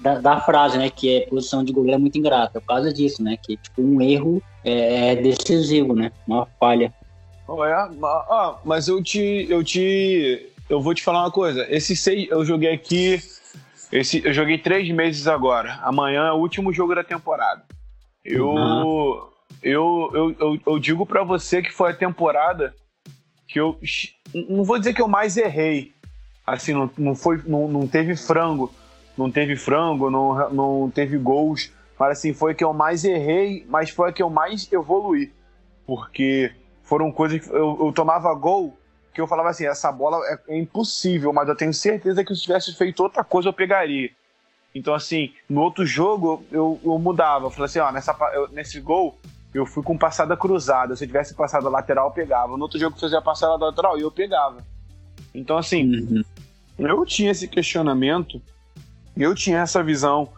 [0.00, 0.90] da, da, frase, né?
[0.90, 2.60] Que é posição de goleiro é muito ingrata.
[2.60, 3.36] Por causa disso, né?
[3.36, 6.12] Que tipo, um erro é, é decisivo, né?
[6.26, 6.92] Uma falha.
[7.46, 10.50] Oh, é, ah, mas eu te, eu te.
[10.68, 11.66] Eu vou te falar uma coisa.
[11.70, 12.28] Esse seis.
[12.30, 13.20] Eu joguei aqui.
[13.90, 15.78] Esse, eu joguei três meses agora.
[15.82, 17.64] Amanhã é o último jogo da temporada.
[18.24, 18.50] Eu.
[18.50, 19.28] Uhum.
[19.60, 22.74] Eu, eu, eu, eu digo para você que foi a temporada
[23.48, 23.78] que eu.
[24.48, 25.92] Não vou dizer que eu mais errei,
[26.54, 28.72] assim, não, não, foi, não, não teve frango,
[29.16, 33.66] não teve frango, não, não teve gols, mas assim, foi a que eu mais errei,
[33.68, 35.32] mas foi a que eu mais evoluí,
[35.86, 38.78] porque foram coisas que eu, eu tomava gol
[39.12, 42.42] que eu falava assim, essa bola é, é, impossível, mas eu tenho certeza que se
[42.42, 44.10] tivesse feito outra coisa eu pegaria.
[44.72, 48.80] Então assim, no outro jogo eu, eu mudava, eu falei assim, ó, nessa, eu, nesse
[48.80, 49.18] gol
[49.52, 52.94] eu fui com passada cruzada, se eu tivesse passado lateral eu pegava, no outro jogo
[52.94, 54.58] eu fazia passada lateral e eu pegava.
[55.34, 56.22] Então assim, uhum
[56.78, 58.40] eu tinha esse questionamento,
[59.16, 60.28] eu tinha essa visão.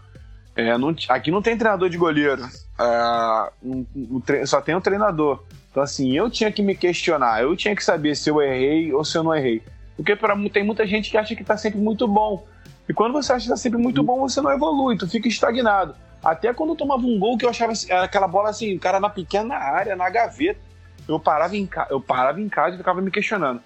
[0.57, 2.43] É, não, aqui não tem treinador de goleiro,
[2.79, 5.45] é, um, um, só tem o treinador.
[5.71, 9.05] Então, assim, eu tinha que me questionar, eu tinha que saber se eu errei ou
[9.05, 9.63] se eu não errei.
[9.97, 12.47] Porque pra, tem muita gente que acha que tá sempre muito bom.
[12.89, 15.95] E quando você acha que tá sempre muito bom, você não evolui, tu fica estagnado.
[16.23, 17.73] Até quando eu tomava um gol que eu achava
[18.03, 20.61] aquela bola assim, o cara na pequena área, na gaveta,
[21.09, 23.63] eu parava em, eu parava em casa e ficava me questionando.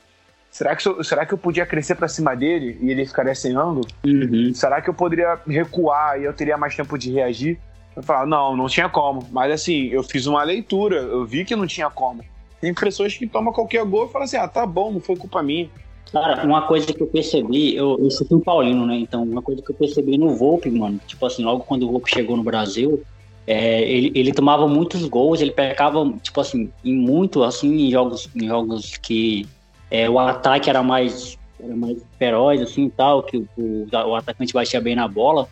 [0.55, 3.57] Será que, eu, será que eu podia crescer para cima dele e ele ficaria sem
[3.57, 3.89] ângulo?
[4.07, 4.55] Uhum.
[4.55, 7.59] Será que eu poderia recuar e eu teria mais tempo de reagir?
[7.97, 9.27] Eu falava, não, não tinha como.
[9.33, 12.23] Mas assim, eu fiz uma leitura, eu vi que não tinha como.
[12.61, 15.43] Tem pessoas que tomam qualquer gol e falam assim, ah, tá bom, não foi culpa
[15.43, 15.69] minha.
[16.13, 18.95] Cara, uma coisa que eu percebi, eu, eu sou um paulino, né?
[18.95, 22.15] Então, uma coisa que eu percebi no Volpe, mano, tipo assim, logo quando o Volpe
[22.15, 23.03] chegou no Brasil,
[23.45, 28.31] é, ele, ele tomava muitos gols, ele pecava, tipo assim, em muito, assim, em jogos,
[28.37, 29.49] em jogos que
[29.95, 33.47] é, o ataque era mais, era mais feroz, assim, tal, que o,
[33.93, 35.47] o, atacante batia bem na bola,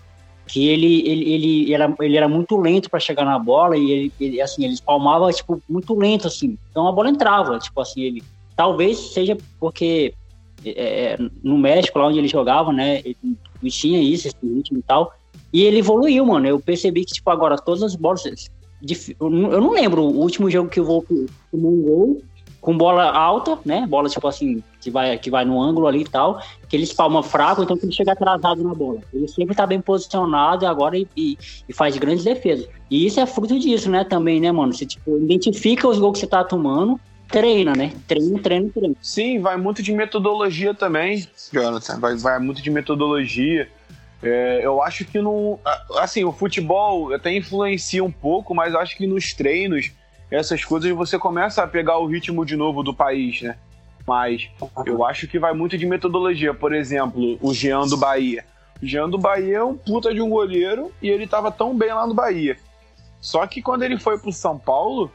[0.48, 4.12] que ele, ele, ele, era, ele era muito lento para chegar na bola e ele,
[4.20, 6.58] ele, assim, ele espalmava, tipo, muito lento, assim.
[6.72, 8.24] Então a bola entrava, tipo assim, ele...
[8.56, 10.12] Talvez seja porque
[10.64, 15.14] é, no México, lá onde ele jogava, né, ele tinha isso, esse ritmo e tal,
[15.52, 16.48] e ele evoluiu, mano.
[16.48, 18.24] Eu percebi que, tipo, agora todas as bolas...
[19.20, 21.06] Eu não lembro o último jogo que eu vou
[21.52, 22.22] tomar um gol
[22.62, 23.84] com bola alta, né?
[23.88, 27.20] Bola tipo assim, que vai, que vai no ângulo ali e tal, que ele espalma
[27.20, 29.00] fraco, então que ele chega atrasado na bola.
[29.12, 31.36] Ele sempre tá bem posicionado agora e, e,
[31.68, 32.68] e, faz grandes defesas.
[32.88, 34.04] E isso é fruto disso, né?
[34.04, 34.72] Também, né, mano?
[34.72, 37.92] Você tipo, identifica os gols que você tá tomando, treina, né?
[38.06, 38.94] Treina, treina, treina.
[39.02, 41.98] Sim, vai muito de metodologia também, Jonathan.
[41.98, 43.68] Vai, vai muito de metodologia.
[44.22, 45.58] É, eu acho que não.
[45.98, 49.90] Assim, o futebol até influencia um pouco, mas eu acho que nos treinos
[50.32, 53.56] essas coisas você começa a pegar o ritmo de novo do país, né?
[54.06, 54.48] Mas
[54.86, 56.54] eu acho que vai muito de metodologia.
[56.54, 58.44] Por exemplo, o Jean do Bahia.
[58.82, 61.92] O Jean do Bahia é um puta de um goleiro e ele tava tão bem
[61.92, 62.56] lá no Bahia.
[63.20, 65.12] Só que quando ele foi pro São Paulo,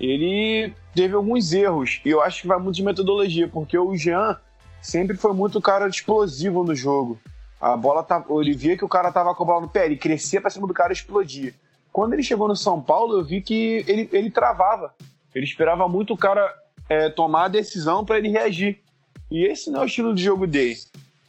[0.00, 2.00] ele teve alguns erros.
[2.04, 4.36] E eu acho que vai muito de metodologia, porque o Jean
[4.80, 7.20] sempre foi muito cara explosivo no jogo.
[7.60, 9.96] A bola tá, ele via que o cara tava com a bola no pé, ele
[9.96, 11.54] crescia pra cima do cara e explodia.
[11.96, 14.92] Quando ele chegou no São Paulo, eu vi que ele, ele travava.
[15.34, 16.54] Ele esperava muito o cara
[16.90, 18.80] é, tomar a decisão para ele reagir.
[19.30, 20.76] E esse não é o estilo de jogo dele.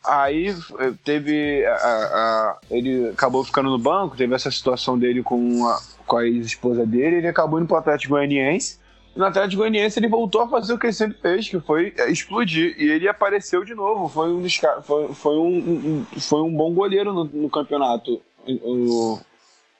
[0.03, 1.65] Aí é, teve.
[1.65, 6.27] A, a, ele acabou ficando no banco, teve essa situação dele com a, com a
[6.27, 8.77] ex-esposa dele, ele acabou indo pro Atlético Goianiense.
[9.15, 12.11] No Atlético Goianiense ele voltou a fazer o que ele sempre fez, que foi é,
[12.11, 12.75] explodir.
[12.77, 14.09] E ele apareceu de novo.
[14.09, 14.45] Foi um,
[14.83, 19.19] foi, foi um, um foi um bom goleiro no, no campeonato o,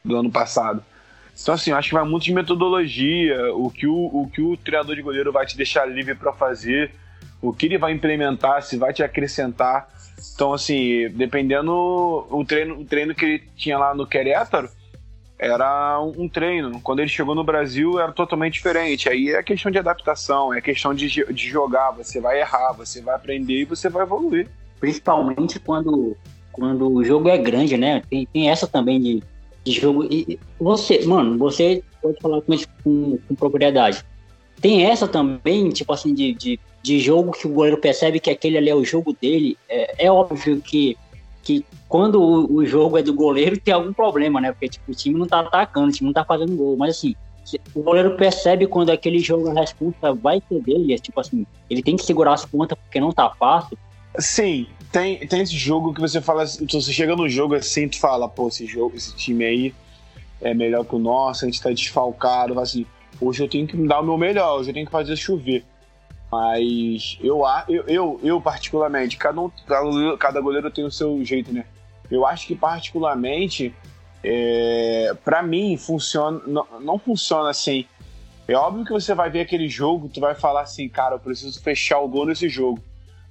[0.08, 0.84] do ano passado.
[1.40, 4.96] Então, assim, acho que vai muito de metodologia, o que o, o, que o treinador
[4.96, 6.92] de goleiro vai te deixar livre para fazer,
[7.40, 9.88] o que ele vai implementar, se vai te acrescentar.
[10.34, 14.70] Então, assim, dependendo o treino, o treino que ele tinha lá no Querétaro,
[15.38, 16.82] era um treino.
[16.82, 19.08] Quando ele chegou no Brasil, era totalmente diferente.
[19.08, 21.92] Aí é questão de adaptação, é questão de, de jogar.
[21.92, 24.48] Você vai errar, você vai aprender e você vai evoluir.
[24.80, 26.18] Principalmente quando,
[26.52, 28.02] quando o jogo é grande, né?
[28.10, 29.24] Tem, tem essa também de
[29.68, 30.08] de jogo.
[30.10, 34.04] E você, mano, você pode falar com com, com propriedade.
[34.60, 38.58] Tem essa também, tipo assim, de, de, de, jogo que o goleiro percebe que aquele
[38.58, 39.58] ali é o jogo dele.
[39.70, 40.98] É, é óbvio que,
[41.44, 44.52] que quando o, o, jogo é do goleiro tem algum problema, né?
[44.52, 46.76] Porque tipo, o time não tá atacando, o time não tá fazendo gol.
[46.76, 47.16] Mas assim,
[47.76, 51.84] o goleiro percebe quando aquele jogo a resposta vai ser dele, é, tipo assim, ele
[51.84, 53.78] tem que segurar as pontas porque não tá fácil.
[54.20, 58.28] Sim, tem, tem esse jogo que você fala, você chega no jogo assim, tu fala,
[58.28, 59.76] pô, esse jogo, esse time aí
[60.42, 62.86] é melhor que o nosso, a gente tá desfalcado, assim,
[63.22, 65.64] hoje eu tenho que dar o meu melhor, hoje eu tenho que fazer chover.
[66.32, 71.66] Mas eu, eu, eu, eu particularmente, cada, um, cada goleiro tem o seu jeito, né?
[72.10, 73.74] Eu acho que particularmente,
[74.24, 77.86] é, para mim, funciona, não, não funciona assim.
[78.48, 81.62] É óbvio que você vai ver aquele jogo, tu vai falar assim, cara, eu preciso
[81.62, 82.82] fechar o gol nesse jogo.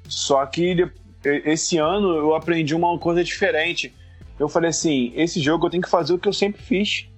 [0.09, 0.88] Só que
[1.25, 3.95] esse ano eu aprendi uma coisa diferente.
[4.38, 7.09] Eu falei assim: esse jogo eu tenho que fazer o que eu sempre fiz.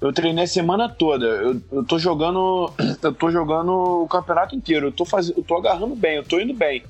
[0.00, 1.26] Eu treinei a semana toda.
[1.26, 2.72] Eu, eu tô jogando.
[3.02, 4.88] Eu tô jogando o campeonato inteiro.
[4.88, 6.82] Eu tô, faz, eu tô agarrando bem, eu tô indo bem.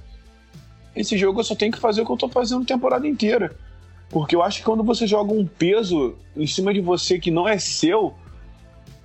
[0.97, 3.55] Esse jogo eu só tenho que fazer o que eu tô fazendo a temporada inteira.
[4.11, 7.47] Porque eu acho que quando você joga um peso em cima de você que não
[7.47, 8.15] é seu,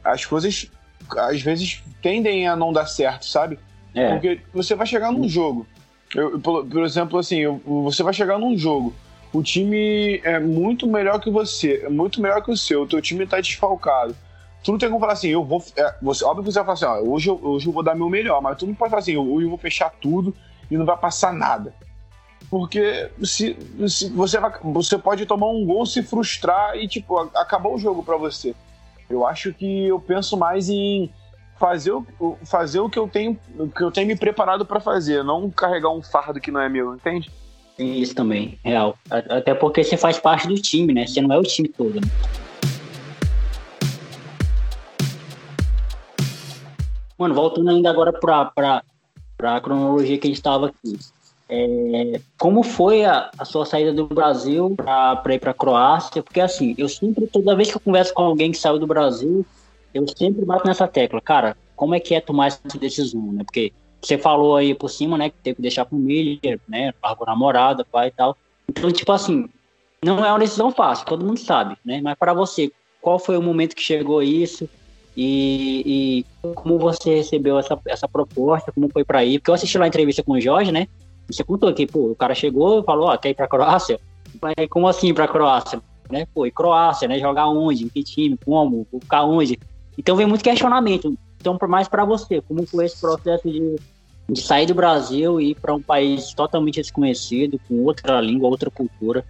[0.04, 0.72] as coisas
[1.18, 3.60] às vezes tendem a não dar certo, sabe?
[3.94, 4.12] É.
[4.14, 5.68] Porque você vai chegar num jogo.
[6.16, 8.94] Eu, por, por, exemplo, assim, eu, você vai chegar num jogo,
[9.34, 13.02] o time é muito melhor que você, é muito melhor que o seu, o teu
[13.02, 14.16] time tá desfalcado.
[14.64, 15.62] Tu não tem como falar assim, eu vou.
[15.76, 17.96] É, você, óbvio que você vai falar assim, ó, hoje, eu, hoje eu vou dar
[17.96, 20.34] meu melhor, mas tu não pode falar assim, hoje eu vou fechar tudo
[20.72, 21.74] e não vai passar nada.
[22.50, 27.80] Porque se, se você, você pode tomar um gol, se frustrar e, tipo, acabou o
[27.80, 28.56] jogo para você.
[29.10, 31.12] Eu acho que eu penso mais em
[31.64, 32.06] fazer o,
[32.44, 35.92] fazer o que eu tenho, o que eu tenho me preparado para fazer, não carregar
[35.92, 37.32] um fardo que não é meu, entende?
[37.80, 38.98] Isso também, real.
[39.10, 41.08] Até porque você faz parte do time, né?
[41.08, 41.96] Você não é o time todo.
[41.96, 42.02] Né?
[47.18, 48.84] Mano, voltando ainda agora pra, pra,
[49.38, 51.00] pra cronologia que a gente estava aqui.
[51.48, 56.22] É, como foi a, a, sua saída do Brasil para ir para Croácia?
[56.22, 59.46] Porque assim, eu sempre, toda vez que eu converso com alguém que saiu do Brasil,
[59.94, 63.44] eu sempre bato nessa tecla, cara, como é que é tomar essa decisão, né?
[63.44, 67.26] Porque você falou aí por cima, né, que teve que deixar pro Miller, né, largou
[67.26, 68.38] namorada, pai e tal.
[68.68, 69.50] Então, tipo assim,
[70.04, 72.02] não é uma decisão fácil, todo mundo sabe, né?
[72.02, 74.68] Mas para você, qual foi o momento que chegou isso?
[75.16, 79.40] E, e, como você recebeu essa, essa proposta, como foi para ir?
[79.40, 80.88] Porque eu assisti lá a entrevista com o Jorge, né?
[81.28, 84.00] Você contou que, pô, o cara chegou e falou, ó, quer ir pra Croácia?
[84.42, 85.82] Mas como assim pra Croácia?
[86.10, 86.28] Né?
[86.34, 87.20] Pô, e Croácia, né?
[87.20, 87.86] Jogar onde?
[87.86, 88.38] Em que time?
[88.44, 88.88] Como?
[88.92, 89.60] Ficar onde?
[89.98, 91.16] Então vem muito questionamento.
[91.40, 93.76] Então, por mais para você, como foi esse processo de,
[94.30, 98.72] de sair do Brasil e ir para um país totalmente desconhecido, com outra língua, outra
[98.72, 99.26] cultura?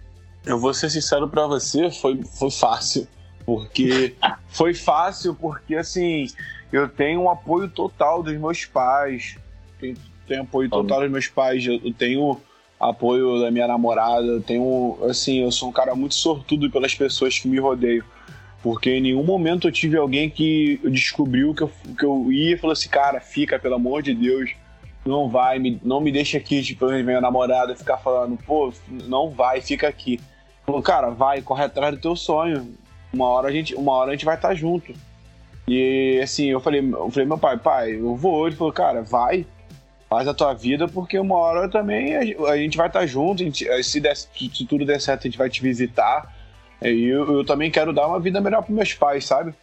[0.46, 3.06] Eu vou ser sincero para você, foi, foi fácil.
[3.44, 4.14] Porque
[4.48, 6.26] foi fácil, porque assim,
[6.72, 9.36] eu tenho um apoio total dos meus pais.
[9.80, 9.96] Tenho,
[10.26, 11.66] tenho apoio total dos meus pais.
[11.66, 12.40] Eu, eu tenho
[12.78, 14.26] apoio da minha namorada.
[14.26, 18.04] Eu tenho, assim, eu sou um cara muito sortudo pelas pessoas que me rodeiam.
[18.64, 22.56] Porque em nenhum momento eu tive alguém que descobriu que eu, que eu ia e
[22.56, 24.52] falou assim, cara, fica, pelo amor de Deus,
[25.04, 29.60] não vai, me, não me deixa aqui, tipo, minha namorada ficar falando, pô, não vai,
[29.60, 30.18] fica aqui.
[30.64, 32.74] Falou, cara, vai, corre atrás do teu sonho.
[33.12, 34.94] Uma hora a gente, uma hora a gente vai estar tá junto.
[35.68, 38.46] E assim, eu falei, eu falei, meu pai, pai, eu vou.
[38.46, 39.44] Ele falou, cara, vai,
[40.08, 43.66] faz a tua vida, porque uma hora também a, gente vai estar tá junto, gente,
[43.82, 46.33] se, der, se tudo der certo, a gente vai te visitar
[46.92, 49.54] e eu, eu também quero dar uma vida melhor para meus pais, sabe?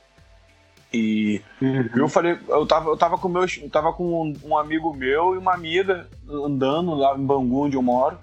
[0.94, 1.90] E uhum.
[1.96, 5.36] eu falei, eu tava, eu tava com meus, eu tava com um, um, amigo meu
[5.36, 8.18] e uma amiga andando lá em Bangu, onde eu moro.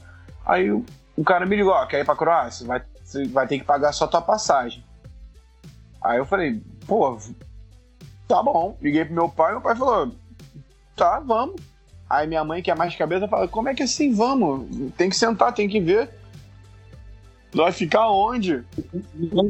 [0.45, 0.85] Aí o,
[1.17, 2.67] o cara me ligou, ó, quer ir pra Croácia?
[2.67, 2.83] Vai,
[3.31, 4.85] vai ter que pagar só tua passagem.
[6.03, 7.17] Aí eu falei, pô,
[8.27, 8.77] tá bom.
[8.83, 10.13] Liguei pro meu pai, meu pai falou,
[10.95, 11.57] tá, vamos.
[12.09, 14.93] Aí minha mãe, que é mais cabeça, fala, como é que assim, vamos?
[14.97, 16.11] Tem que sentar, tem que ver.
[17.53, 18.63] Vai ficar onde?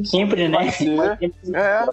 [0.05, 0.67] Sempre, né?
[1.53, 1.85] É.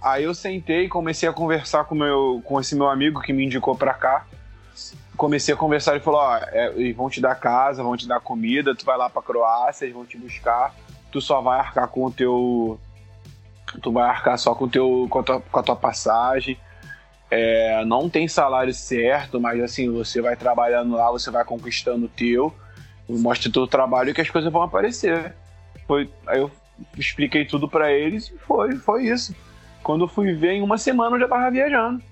[0.00, 3.76] Aí eu sentei, comecei a conversar com, meu, com esse meu amigo que me indicou
[3.76, 4.26] pra cá.
[5.16, 8.20] Comecei a conversar e falou: Ó, é, eles vão te dar casa, vão te dar
[8.20, 10.74] comida, tu vai lá pra Croácia, eles vão te buscar,
[11.10, 12.78] tu só vai arcar com o teu.
[13.82, 16.56] Tu vai arcar só com, teu, com, a, tua, com a tua passagem.
[17.28, 22.08] É, não tem salário certo, mas assim, você vai trabalhando lá, você vai conquistando o
[22.08, 22.54] teu,
[23.08, 25.34] mostra o teu trabalho que as coisas vão aparecer.
[25.86, 26.50] Foi, aí eu
[26.96, 29.34] expliquei tudo para eles e foi, foi isso.
[29.82, 32.02] Quando eu fui ver, em uma semana eu já tava viajando.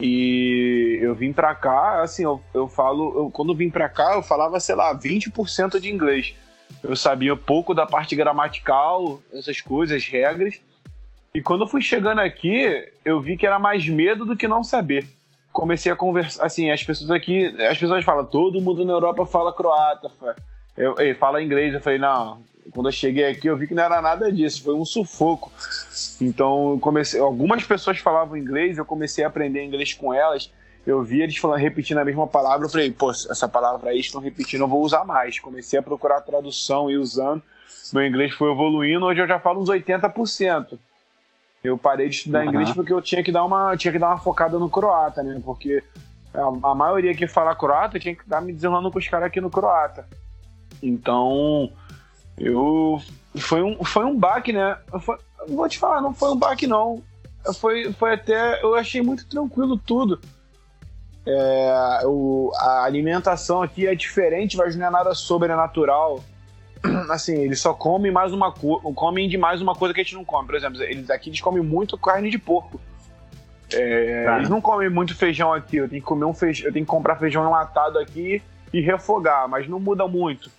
[0.00, 4.14] E eu vim pra cá, assim, eu, eu falo, eu, quando eu vim pra cá,
[4.14, 6.34] eu falava, sei lá, 20% de inglês.
[6.82, 10.60] Eu sabia pouco da parte gramatical, essas coisas, regras.
[11.32, 14.64] E quando eu fui chegando aqui, eu vi que era mais medo do que não
[14.64, 15.06] saber.
[15.54, 19.52] Comecei a conversar, assim, as pessoas aqui, as pessoas falam, todo mundo na Europa fala
[19.52, 20.10] croata,
[20.76, 21.72] eu, eu, fala inglês.
[21.72, 24.74] Eu falei, não, quando eu cheguei aqui, eu vi que não era nada disso, foi
[24.74, 25.52] um sufoco.
[26.20, 30.50] Então, comecei, algumas pessoas falavam inglês, eu comecei a aprender inglês com elas.
[30.84, 34.20] Eu vi eles falando, repetindo a mesma palavra, eu falei, pô, essa palavra aí estão
[34.20, 35.38] repetindo, eu vou usar mais.
[35.38, 37.42] Comecei a procurar tradução e usando.
[37.92, 40.78] Meu inglês foi evoluindo, hoje eu já falo uns 80%.
[41.64, 42.50] Eu parei de estudar uhum.
[42.50, 45.40] inglês porque eu tinha que dar uma, tinha que dar uma focada no croata, né?
[45.42, 45.82] Porque
[46.34, 49.40] a, a maioria que fala croata tinha que estar me desenrolando com os caras aqui
[49.40, 50.06] no croata.
[50.82, 51.72] Então,
[52.36, 53.00] eu
[53.38, 54.76] foi um, foi um baque, né?
[55.00, 55.16] Foi,
[55.48, 57.02] vou te falar, não foi um baque não.
[57.58, 60.20] Foi, foi até eu achei muito tranquilo tudo.
[61.26, 66.22] É, o, a alimentação aqui é diferente, mas não é nada sobrenatural
[67.10, 70.24] assim, eles só comem mais uma comem de mais uma coisa que a gente não
[70.24, 70.46] come.
[70.46, 72.80] Por exemplo, eles aqui eles comem muito carne de porco.
[73.72, 74.36] É, tá.
[74.36, 75.76] Eles não comem muito feijão aqui.
[75.76, 78.42] Eu tenho que comer um feijão, eu tenho que comprar feijão enlatado aqui
[78.72, 80.50] e refogar, mas não muda muito.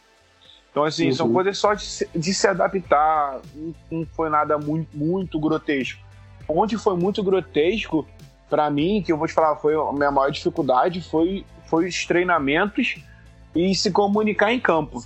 [0.71, 1.13] Então, assim, uhum.
[1.13, 3.39] são coisas só de se, de se adaptar.
[3.55, 6.01] Não, não, foi nada muito, muito grotesco.
[6.47, 8.05] Onde foi muito grotesco,
[8.49, 12.05] para mim, que eu vou te falar, foi a minha maior dificuldade, foi, foi os
[12.05, 12.97] treinamentos
[13.55, 15.01] e se comunicar em campo.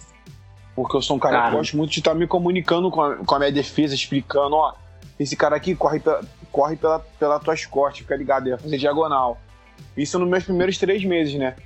[0.81, 1.49] Porque eu sou um cara, cara.
[1.49, 4.73] que gosto muito de estar me comunicando com a, com a minha defesa, explicando, ó,
[5.19, 6.21] esse cara aqui corre, pela,
[6.53, 9.37] corre pela, pela tuas costas, fica ligado, ele vai fazer diagonal.
[9.97, 11.57] Isso nos meus primeiros três meses, né?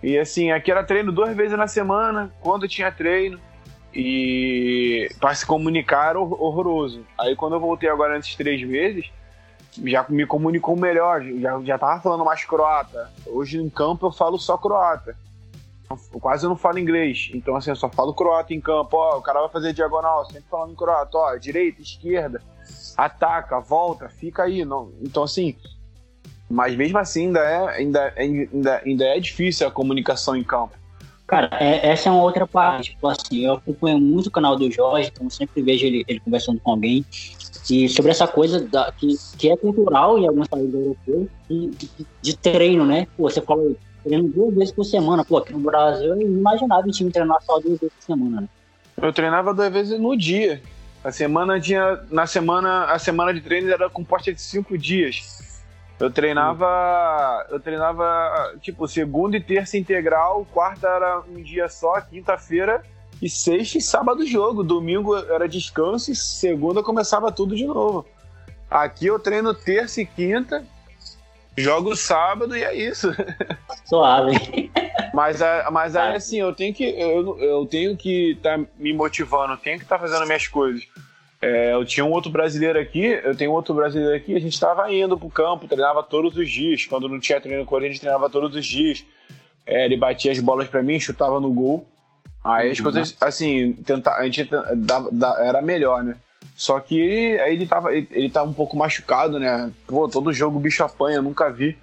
[0.00, 3.40] E assim, aqui era treino duas vezes na semana, quando tinha treino.
[3.92, 7.04] E para se comunicar era horroroso.
[7.18, 9.10] Aí quando eu voltei agora nesses três meses,
[9.84, 13.10] já me comunicou melhor, já, já tava falando mais croata.
[13.26, 15.16] Hoje em campo eu falo só croata
[16.20, 17.30] quase eu não falo inglês.
[17.34, 18.96] Então, assim, eu só falo croata em campo.
[18.96, 21.18] Ó, o cara vai fazer diagonal, sempre falando em croata.
[21.18, 22.42] Ó, direita, esquerda,
[22.96, 24.64] ataca, volta, fica aí.
[24.64, 25.56] Não, então, assim,
[26.48, 30.78] mas mesmo assim ainda é, ainda, ainda, ainda é difícil a comunicação em campo.
[31.26, 32.90] Cara, é, essa é uma outra parte.
[32.90, 36.60] Tipo assim, eu acompanho muito o canal do Jorge, então sempre vejo ele, ele conversando
[36.60, 37.04] com alguém.
[37.70, 41.88] E sobre essa coisa da, que, que é cultural em alguns países europeus, de, de,
[42.20, 43.06] de treino, né?
[43.16, 45.24] Pô, você falou treino duas vezes por semana.
[45.24, 48.48] Pô, aqui no Brasil eu imaginava o time treinar só duas vezes por semana, né?
[49.00, 50.62] Eu treinava duas vezes no dia.
[51.02, 52.00] A semana tinha.
[52.10, 55.62] Na semana, a semana de treino era composta de cinco dias.
[55.98, 57.46] Eu treinava.
[57.50, 62.82] Eu treinava, tipo, segunda e terça integral, quarta era um dia só, quinta-feira
[63.20, 64.62] e sexta e sábado jogo.
[64.62, 68.06] Domingo era descanso e segunda começava tudo de novo.
[68.70, 70.64] Aqui eu treino terça e quinta,
[71.56, 73.08] Jogo sábado e é isso.
[73.84, 74.70] Suave.
[75.12, 79.56] Mas, mas aí, assim, eu tenho que eu, eu tenho que estar tá me motivando,
[79.56, 80.86] tenho que estar tá fazendo minhas coisas.
[81.42, 84.92] É, eu tinha um outro brasileiro aqui, eu tenho outro brasileiro aqui, a gente estava
[84.92, 86.84] indo pro campo, treinava todos os dias.
[86.84, 89.04] Quando não tinha treino com ele, a gente treinava todos os dias.
[89.66, 91.86] É, ele batia as bolas para mim, chutava no gol.
[92.44, 92.84] Aí as uhum.
[92.84, 96.16] coisas, assim, tentar, a gente dava, dava, era melhor, né?
[96.54, 99.70] Só que aí ele tava, ele, ele tá um pouco machucado, né?
[99.86, 101.76] Pô, todo jogo o bicho apanha, nunca vi.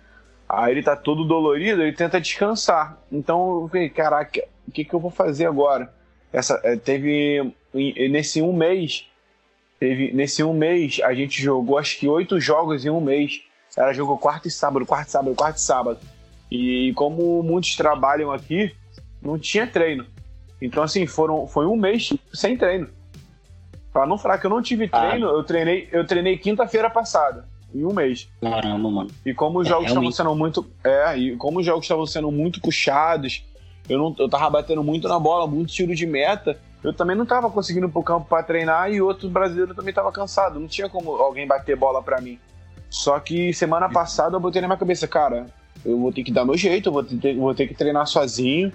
[0.48, 2.98] Aí ele tá todo dolorido, ele tenta descansar.
[3.12, 5.94] Então eu falei, caraca, o que, que eu vou fazer agora?
[6.32, 7.54] Essa, é, teve.
[7.74, 9.06] Nesse um mês.
[9.80, 13.42] Teve, nesse um mês, a gente jogou acho que oito jogos em um mês.
[13.76, 16.00] Ela jogou quarto e sábado, quarto e sábado, quarto e sábado.
[16.52, 18.76] E como muitos trabalham aqui,
[19.22, 20.06] não tinha treino.
[20.62, 22.90] Então, assim, foram, foi um mês sem treino.
[23.92, 25.00] Pra não falar que eu não tive ah.
[25.10, 25.34] treino, ah.
[25.34, 28.30] eu treinei, eu treinei quinta-feira passada, em um mês.
[28.42, 29.10] Caramba, mano.
[29.26, 30.66] E como os é, jogos estavam sendo muito.
[30.84, 33.44] É, e como os jogos estavam sendo muito puxados,
[33.90, 36.58] eu, não, eu tava batendo muito na bola, muito tiro de meta.
[36.84, 40.12] Eu também não tava conseguindo ir pro campo para treinar e outro brasileiro também tava
[40.12, 40.60] cansado.
[40.60, 42.40] Não tinha como alguém bater bola para mim.
[42.90, 45.48] Só que semana passada eu botei na minha cabeça, cara,
[45.84, 48.72] eu vou ter que dar meu jeito, eu vou ter, vou ter que treinar sozinho,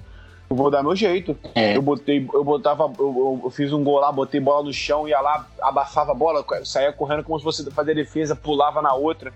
[0.52, 1.36] eu vou dar meu jeito.
[1.54, 1.76] É.
[1.76, 5.20] Eu botei, eu botava, eu, eu, fiz um gol lá, botei bola no chão, ia
[5.20, 9.32] lá, abafava a bola, saía correndo como se fosse fazer defesa, pulava na outra.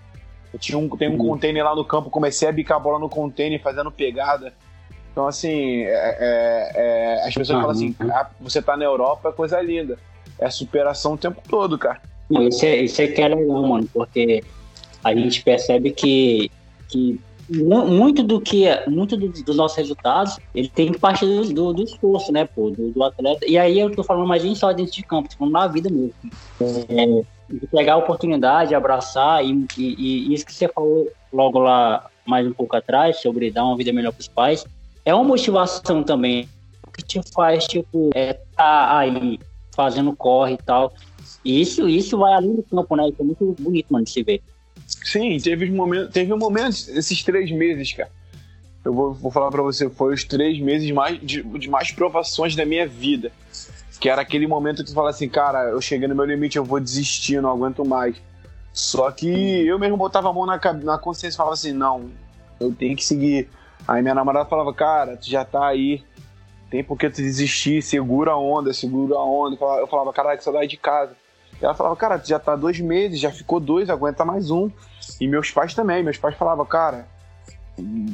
[0.53, 1.29] Eu tinha um, tem um uhum.
[1.29, 4.53] container lá no campo, comecei a bicar a bola no container, fazendo pegada.
[5.11, 7.61] Então, assim, é, é, é, as pessoas uhum.
[7.61, 9.97] falam assim: ah, você tá na Europa, é coisa linda.
[10.39, 11.99] É superação o tempo todo, cara.
[12.29, 14.43] Isso é, isso é que é legal, mano, porque
[15.03, 16.51] a gente percebe que,
[16.87, 17.19] que
[17.49, 22.31] muito do que muito do, dos nossos resultados ele tem partir do, do, do esforço
[22.31, 23.45] né pô, do, do, atleta.
[23.47, 25.89] E aí eu tô falando mais nem só dentro de campo tô falando na vida
[25.89, 26.13] mesmo.
[26.89, 32.09] É, de pegar a oportunidade abraçar e, e, e, isso que você falou logo lá
[32.25, 34.65] mais um pouco atrás sobre dar uma vida melhor para os pais
[35.05, 36.49] é uma motivação também
[36.93, 39.39] que te faz tipo é, tá aí
[39.73, 40.91] fazendo corre e tal.
[41.45, 44.23] E isso isso vai além do campo né isso é muito bonito mano de se
[44.23, 44.41] ver
[45.07, 48.11] Sim, teve um momento, teve um momento, esses três meses, cara.
[48.83, 52.57] Eu vou, vou falar para você, foi os três meses mais, de, de, mais provações
[52.57, 53.31] da minha vida.
[54.01, 56.65] Que era aquele momento que tu fala assim, cara, eu cheguei no meu limite, eu
[56.65, 58.17] vou desistir, não aguento mais.
[58.73, 62.11] Só que eu mesmo botava a mão na, na consciência e falava assim, não,
[62.59, 63.47] eu tenho que seguir.
[63.87, 66.03] Aí minha namorada falava, cara, tu já tá aí,
[66.69, 69.55] tem por que tu desistir, segura a onda, segura a onda.
[69.79, 71.15] Eu falava, caralho, que saudade de casa.
[71.61, 74.69] Ela falava, cara, já tá dois meses, já ficou dois, aguenta mais um.
[75.19, 77.07] E meus pais também, meus pais falavam, cara,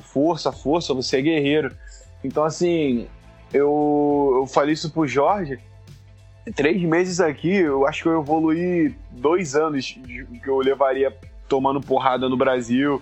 [0.03, 1.75] força, força, você é guerreiro.
[2.23, 3.07] Então, assim,
[3.53, 5.59] eu, eu falei isso pro Jorge.
[6.55, 11.15] Três meses aqui, eu acho que eu evoluí dois anos que eu levaria
[11.47, 13.01] tomando porrada no Brasil,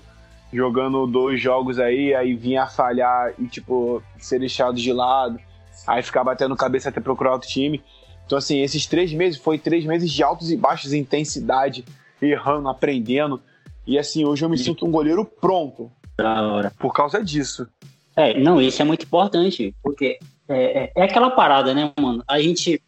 [0.54, 5.39] jogando dois jogos aí, aí vinha falhar e, tipo, ser deixado de lado,
[5.88, 7.84] aí ficar batendo cabeça até procurar outro time.
[8.26, 11.84] Então, assim, esses três meses foi três meses de altos e baixos, intensidade,
[12.22, 13.42] errando, aprendendo.
[13.86, 15.92] E assim, hoje eu me sinto um goleiro pronto.
[16.18, 16.72] Da hora.
[16.78, 17.68] Por causa disso.
[18.16, 22.24] É, não, isso é muito importante, porque é, é, é aquela parada, né, mano?
[22.28, 22.82] A gente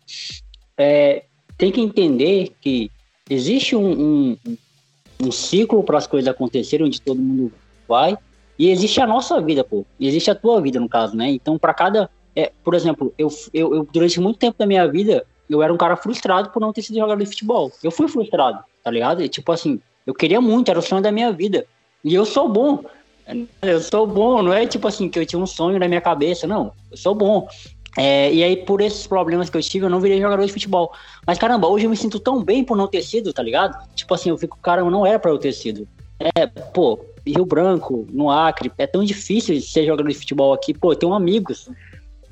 [0.77, 1.23] é,
[1.57, 2.91] tem que entender que
[3.29, 4.37] existe um, um,
[5.21, 7.51] um ciclo para as coisas acontecerem, onde todo mundo
[7.87, 8.17] vai,
[8.57, 9.85] e existe a nossa vida, pô.
[9.99, 11.29] E existe a tua vida, no caso, né?
[11.29, 12.09] Então, para cada.
[12.35, 15.77] É, por exemplo, eu, eu, eu, durante muito tempo da minha vida, eu era um
[15.77, 17.71] cara frustrado por não ter sido jogador de futebol.
[17.83, 19.21] Eu fui frustrado, tá ligado?
[19.21, 21.65] E, tipo assim, eu queria muito, era o sonho da minha vida.
[22.03, 22.83] E eu sou bom.
[23.61, 26.45] Eu sou bom, não é tipo assim que eu tinha um sonho na minha cabeça,
[26.45, 26.73] não.
[26.91, 27.47] Eu sou bom.
[27.95, 30.91] É, e aí, por esses problemas que eu tive, eu não virei jogador de futebol.
[31.25, 33.77] Mas caramba, hoje eu me sinto tão bem por não ter sido, tá ligado?
[33.95, 35.87] Tipo assim, eu fico, caramba, não era pra eu ter sido.
[36.19, 40.73] É, pô, Rio Branco, no Acre, é tão difícil ser jogador de futebol aqui.
[40.73, 41.69] Pô, eu tenho amigos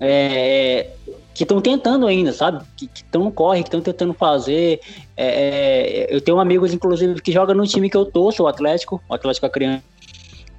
[0.02, 0.88] é,
[1.34, 2.66] que estão tentando ainda, sabe?
[2.76, 4.82] Que estão no corre, que estão tentando fazer.
[5.16, 9.02] É, é, eu tenho amigos, inclusive, que jogam no time que eu torço, o Atlético,
[9.08, 9.82] o Atlético Acreano,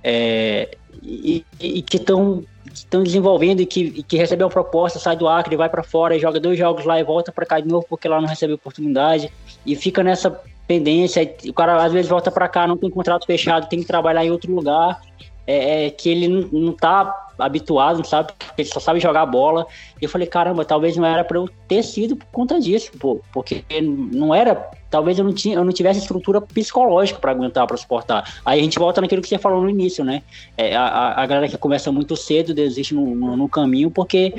[0.04, 5.14] é, e, e, que estão estão desenvolvendo e que, e que recebeu uma proposta, sai
[5.14, 7.84] do Acre, vai para fora, joga dois jogos lá e volta para cá de novo
[7.86, 9.30] porque lá não recebe oportunidade
[9.66, 10.30] e fica nessa
[10.66, 11.34] pendência.
[11.48, 14.30] O cara às vezes volta para cá, não tem contrato fechado, tem que trabalhar em
[14.30, 15.02] outro lugar
[15.46, 18.32] é, é, que ele não, não tá habituado, sabe?
[18.56, 19.66] Ele só sabe jogar bola.
[20.00, 23.20] E eu falei, caramba, talvez não era para eu ter sido por conta disso, pô,
[23.32, 24.54] porque não era.
[24.90, 28.40] Talvez eu não, tinha, eu não tivesse estrutura psicológica para aguentar, para suportar.
[28.44, 30.22] Aí a gente volta naquilo que você falou no início, né?
[30.56, 34.34] É, a, a galera que começa muito cedo desiste no, no, no caminho, porque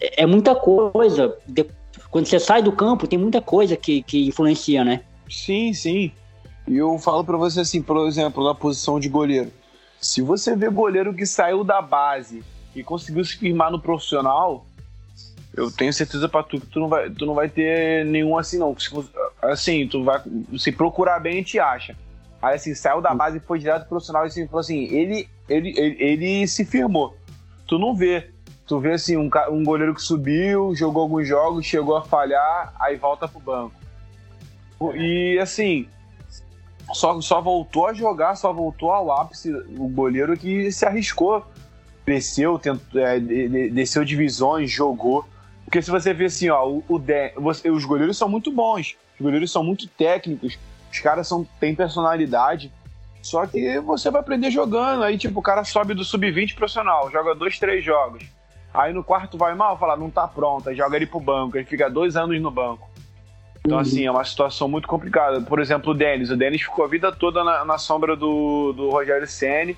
[0.00, 1.36] é, é muita coisa.
[1.46, 1.66] De,
[2.10, 5.02] quando você sai do campo, tem muita coisa que, que influencia, né?
[5.28, 6.10] Sim, sim.
[6.66, 9.50] E eu falo para você assim, por exemplo, na posição de goleiro
[10.00, 12.42] se você vê goleiro que saiu da base
[12.74, 14.64] e conseguiu se firmar no profissional,
[15.54, 18.58] eu tenho certeza para tu que tu não vai, tu não vai ter nenhum assim
[18.58, 18.74] não.
[19.42, 20.22] Assim, tu vai
[20.56, 21.96] se procurar bem, te acha.
[22.40, 25.28] Aí assim, saiu da base e foi direto pro profissional e assim, falou assim, ele,
[25.48, 27.16] ele, ele, ele se firmou.
[27.66, 28.30] Tu não vê.
[28.66, 32.96] Tu vê assim, um, um goleiro que subiu, jogou alguns jogos, chegou a falhar, aí
[32.96, 33.74] volta pro banco.
[34.94, 35.88] E assim,
[36.92, 41.44] só, só voltou a jogar, só voltou ao ápice o goleiro que se arriscou,
[42.04, 43.18] desceu, tentou, é,
[43.70, 45.24] desceu divisões, jogou.
[45.64, 48.96] Porque se você vê assim, ó, o, o de, você, os goleiros são muito bons,
[49.14, 50.58] os goleiros são muito técnicos,
[50.90, 52.72] os caras são, têm personalidade.
[53.22, 55.02] Só que você vai aprender jogando.
[55.02, 58.24] Aí, tipo, o cara sobe do sub-20 profissional, joga dois, três jogos.
[58.72, 61.64] Aí no quarto vai mal, fala, não tá pronto, aí joga ele pro banco, ele
[61.64, 62.89] fica dois anos no banco.
[63.64, 63.82] Então, uhum.
[63.82, 65.40] assim, é uma situação muito complicada.
[65.40, 66.30] Por exemplo, o Denis.
[66.30, 69.76] O Denis ficou a vida toda na, na sombra do, do Rogério Senni.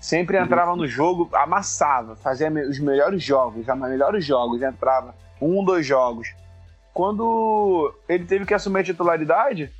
[0.00, 0.44] Sempre uhum.
[0.44, 0.78] entrava uhum.
[0.78, 6.34] no jogo, amassava, fazia os melhores jogos, os melhores jogos, entrava um, dois jogos.
[6.92, 9.72] Quando ele teve que assumir a titularidade,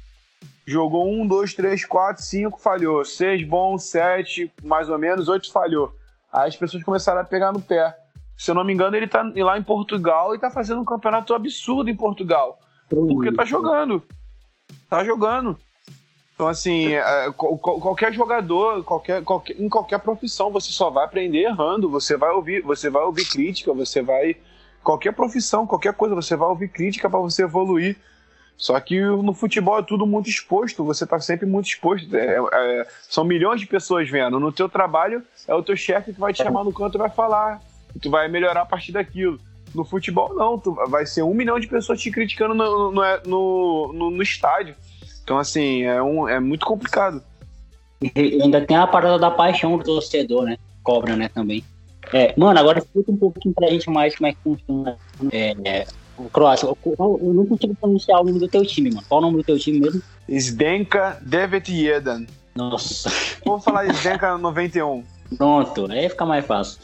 [0.65, 3.05] Jogou um, dois, três, quatro, cinco, falhou.
[3.05, 5.93] Seis bom, sete, mais ou menos, oito falhou.
[6.33, 7.97] Aí as pessoas começaram a pegar no pé.
[8.37, 11.35] Se eu não me engano, ele tá lá em Portugal e tá fazendo um campeonato
[11.35, 12.61] absurdo em Portugal.
[12.95, 14.03] Porque tá jogando.
[14.89, 15.59] Tá jogando.
[16.35, 21.89] Então, assim, é, qualquer jogador, qualquer, qualquer, em qualquer profissão, você só vai aprender errando.
[21.91, 24.37] Você vai ouvir, você vai ouvir crítica, você vai.
[24.83, 27.97] Qualquer profissão, qualquer coisa, você vai ouvir crítica para você evoluir.
[28.57, 32.15] Só que no futebol é tudo muito exposto, você está sempre muito exposto.
[32.17, 34.39] É, é, são milhões de pessoas vendo.
[34.39, 37.11] No teu trabalho, é o teu chefe que vai te chamar no canto e vai
[37.11, 37.61] falar.
[38.01, 39.39] Tu vai melhorar a partir daquilo.
[39.75, 40.59] No futebol, não.
[40.59, 44.75] Tu vai ser um milhão de pessoas te criticando no, no, no, no, estádio.
[45.23, 47.23] Então, assim, é, um, é muito complicado.
[48.03, 50.59] E ainda tem a parada da paixão do torcedor, né?
[50.83, 51.65] Cobra, né, também.
[52.13, 54.99] É, mano, agora explica um pouquinho pra gente mais como é que funciona
[55.31, 55.87] é, é,
[56.19, 56.67] o Croácia.
[56.67, 59.07] Eu, eu, não consigo pronunciar o nome do teu time, mano.
[59.09, 60.03] Qual o nome do teu time mesmo?
[60.31, 61.69] Zdenka Devet
[62.57, 63.11] Nossa.
[63.45, 65.05] Vou falar Zdenka 91.
[65.37, 66.81] Pronto, aí fica mais fácil.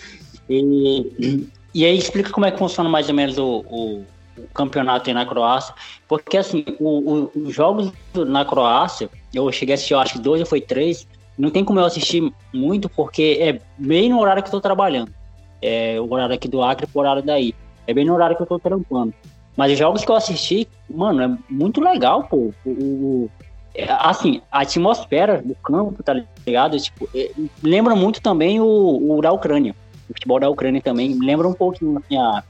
[0.48, 4.04] E, e aí explica como é que funciona mais ou menos o, o,
[4.38, 5.74] o campeonato aí na Croácia.
[6.06, 10.40] Porque assim, o, os jogos na Croácia, eu cheguei a assistir, eu acho que dois
[10.40, 11.06] ou foi três.
[11.36, 15.12] Não tem como eu assistir muito, porque é bem no horário que eu tô trabalhando.
[15.60, 17.54] É o horário aqui do Acre pro horário daí.
[17.86, 19.14] É bem no horário que eu tô trampando.
[19.56, 22.52] Mas os jogos que eu assisti, mano, é muito legal, pô.
[22.64, 23.28] O,
[23.74, 26.78] é, assim, a atmosfera do campo, tá ligado?
[26.78, 27.30] Tipo, é,
[27.62, 29.74] lembra muito também o, o da Ucrânia
[30.08, 32.42] o futebol da Ucrânia também lembra um pouquinho assim, a,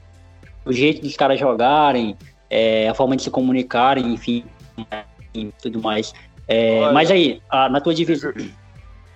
[0.65, 2.17] o jeito dos caras jogarem,
[2.49, 4.45] é, a forma de se comunicarem, enfim,
[4.77, 6.13] enfim tudo mais.
[6.47, 8.33] É, Olha, mas aí, a, na tua divisão.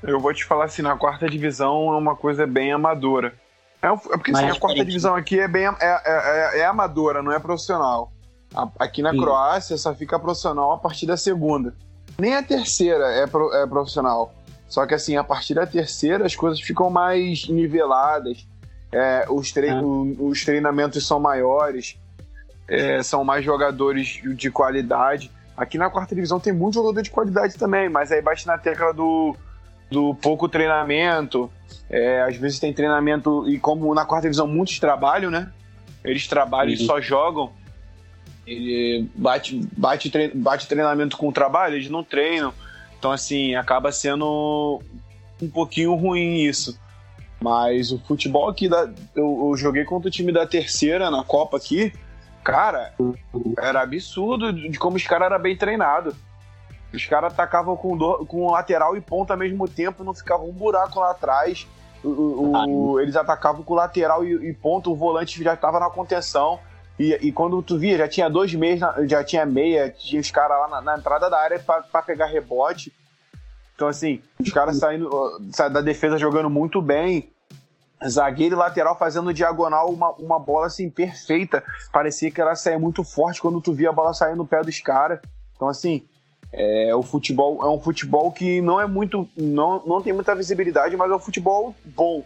[0.03, 3.33] Eu vou te falar assim, na quarta divisão é uma coisa bem amadora.
[3.81, 7.23] É, é porque assim, a quarta divisão aqui é bem é, é, é, é amadora,
[7.23, 8.11] não é profissional.
[8.77, 9.17] Aqui na Sim.
[9.17, 11.73] Croácia só fica profissional a partir da segunda.
[12.19, 14.31] Nem a terceira é, pro, é profissional.
[14.73, 18.47] Só que assim, a partir da terceira as coisas ficam mais niveladas,
[18.91, 19.79] é, os, tre é.
[19.79, 21.95] os treinamentos são maiores,
[22.67, 25.29] é, são mais jogadores de qualidade.
[25.55, 28.91] Aqui na quarta divisão tem muito jogador de qualidade também, mas aí bate na tecla
[28.91, 29.35] do,
[29.91, 31.51] do pouco treinamento.
[31.87, 35.51] É, às vezes tem treinamento, e como na quarta divisão muitos trabalham, né?
[36.03, 36.81] Eles trabalham uhum.
[36.81, 37.51] e só jogam.
[38.47, 42.51] Ele bate, bate, bate treinamento com o trabalho, eles não treinam.
[43.03, 44.81] Então, assim, acaba sendo
[45.41, 46.79] um pouquinho ruim isso.
[47.41, 51.57] Mas o futebol aqui, da, eu, eu joguei contra o time da terceira na Copa
[51.57, 51.91] aqui.
[52.45, 52.93] Cara,
[53.59, 56.15] era absurdo de como os caras eram bem treinados.
[56.93, 60.53] Os caras atacavam com, do, com lateral e ponta ao mesmo tempo, não ficava um
[60.53, 61.67] buraco lá atrás.
[62.01, 66.57] O, o, eles atacavam com lateral e, e ponta, o volante já estava na contenção.
[66.99, 70.59] E, e, quando tu via, já tinha dois meios, já tinha meia, tinha os caras
[70.59, 72.93] lá na, na, entrada da área para pegar rebote.
[73.75, 75.09] Então, assim, os caras saindo
[75.71, 77.31] da defesa jogando muito bem.
[78.07, 81.63] Zagueiro e lateral fazendo diagonal uma, uma bola assim perfeita.
[81.91, 84.79] Parecia que ela saía muito forte quando tu via a bola sair no pé dos
[84.79, 85.19] caras.
[85.55, 86.05] Então, assim,
[86.51, 89.27] é, o futebol é um futebol que não é muito.
[89.35, 92.23] Não, não tem muita visibilidade, mas é um futebol bom.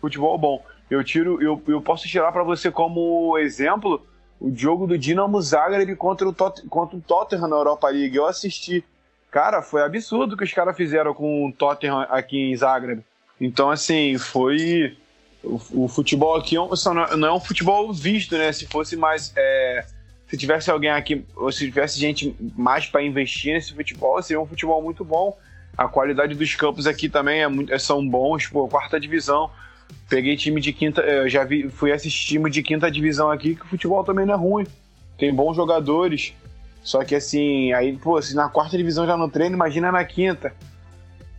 [0.00, 0.62] Futebol bom.
[0.92, 4.06] Eu tiro, eu, eu posso tirar para você como exemplo
[4.38, 8.14] o jogo do Dinamo Zagreb contra o, Tot, contra o Tottenham na Europa League.
[8.14, 8.84] Eu assisti.
[9.30, 13.02] Cara, foi absurdo o que os caras fizeram com o Tottenham aqui em Zagreb.
[13.40, 14.94] Então, assim, foi.
[15.42, 18.52] O, o futebol aqui é não é um futebol visto, né?
[18.52, 19.32] Se fosse mais.
[19.34, 19.86] É,
[20.26, 24.46] se tivesse alguém aqui, ou se tivesse gente mais para investir nesse futebol, seria um
[24.46, 25.38] futebol muito bom.
[25.74, 27.40] A qualidade dos campos aqui também
[27.70, 29.50] é são bons, pô, quarta divisão.
[30.08, 33.62] Peguei time de quinta, eu já vi, fui assistir time de quinta divisão aqui, que
[33.62, 34.66] o futebol também não é ruim.
[35.18, 36.34] Tem bons jogadores.
[36.82, 40.52] Só que assim, aí, pô, se na quarta divisão já não treina, imagina na quinta.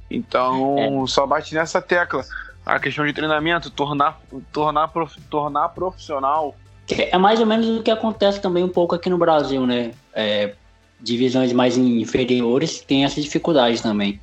[0.09, 1.07] Então, é.
[1.07, 2.23] só bate nessa tecla.
[2.65, 6.55] A questão de treinamento, tornar, tornar, prof, tornar profissional.
[6.89, 9.91] É mais ou menos o que acontece também um pouco aqui no Brasil, né?
[10.13, 10.53] É,
[10.99, 14.19] divisões mais inferiores têm essa dificuldade também.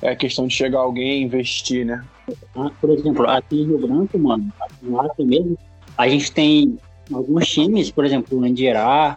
[0.00, 2.04] É questão de chegar alguém e investir, né?
[2.80, 5.58] Por exemplo, aqui em Rio Branco, mano, aqui no Acre mesmo,
[5.96, 6.78] a gente tem
[7.12, 9.16] alguns times, por exemplo, o Andirá,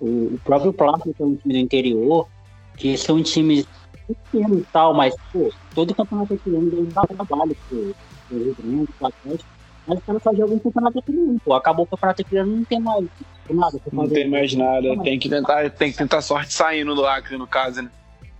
[0.00, 2.28] o, o próprio Plástico, que é um time do interior,
[2.76, 3.66] que são times
[4.06, 7.94] pequenos e tal, mas, pô, todo campeonato aqui ano dá trabalho pro,
[8.30, 9.50] Rio Branco, pro Atlético,
[9.86, 12.80] mas os caras só jogam um campeonato aqui pô, acabou o campeonato aqui não tem
[12.80, 13.04] mais
[13.50, 13.80] nada.
[13.92, 17.46] Não tem mais nada, tem que tentar, tem que tentar sorte saindo do Acre, no
[17.46, 17.90] caso, né?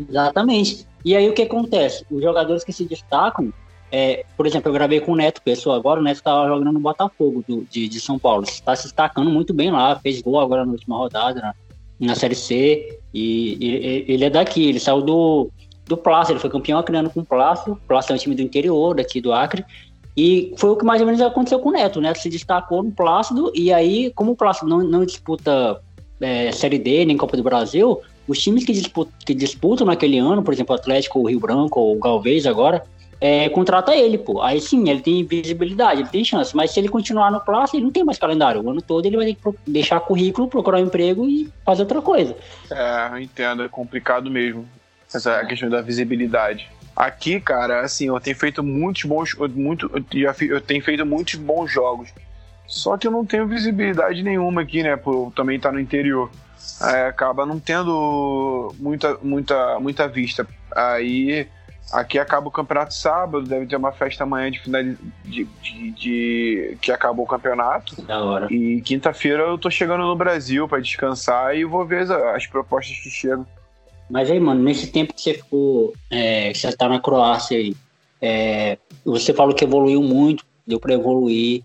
[0.09, 0.87] Exatamente.
[1.05, 2.05] E aí o que acontece?
[2.11, 3.53] Os jogadores que se destacam,
[3.91, 6.81] é, por exemplo, eu gravei com o Neto Pessoa agora, o Neto estava jogando no
[6.81, 8.45] Botafogo do, de, de São Paulo.
[8.45, 11.53] Está se destacando muito bem lá, fez gol agora na última rodada, né?
[12.01, 12.99] na Série C.
[13.13, 15.51] E, e ele é daqui, ele saiu do,
[15.87, 17.73] do Plácio, ele foi campeão acreano com o Plácio.
[17.73, 19.65] O Plácio é um time do interior, daqui do Acre.
[20.17, 21.99] E foi o que mais ou menos aconteceu com o Neto.
[21.99, 25.81] O Neto se destacou no Plácido, e aí, como o Plácido não, não disputa
[26.21, 28.01] é, Série D nem Copa do Brasil,
[28.31, 31.81] os times que disputam, que disputam naquele ano, por exemplo, o Atlético, o Rio Branco
[31.81, 32.85] ou o Galvez agora,
[33.21, 34.41] é, contrata ele, pô.
[34.41, 36.55] Aí sim, ele tem visibilidade, ele tem chance.
[36.55, 38.63] Mas se ele continuar no Plácido, ele não tem mais calendário.
[38.63, 42.01] O ano todo ele vai ter que deixar currículo, procurar um emprego e fazer outra
[42.01, 42.37] coisa.
[42.71, 44.65] É, eu entendo, é complicado mesmo.
[45.13, 46.71] Essa é questão da visibilidade.
[46.95, 49.35] Aqui, cara, assim, eu tenho feito muitos bons.
[49.55, 49.91] Muito,
[50.49, 52.11] eu tenho feito muitos bons jogos.
[52.65, 54.97] Só que eu não tenho visibilidade nenhuma aqui, né?
[54.97, 56.31] Por também estar tá no interior.
[56.83, 60.47] É, acaba não tendo muita, muita, muita vista.
[60.75, 61.47] Aí
[61.93, 64.83] aqui acaba o campeonato sábado, deve ter uma festa amanhã de final
[65.25, 68.01] de, de, de, que acabou o campeonato.
[68.03, 68.53] Da hora.
[68.53, 72.99] E quinta-feira eu tô chegando no Brasil para descansar e vou ver as, as propostas
[72.99, 73.47] que chegam.
[74.09, 77.77] Mas aí, mano, nesse tempo que você ficou, é, que você tá na Croácia aí,
[78.21, 81.63] é, você falou que evoluiu muito, deu para evoluir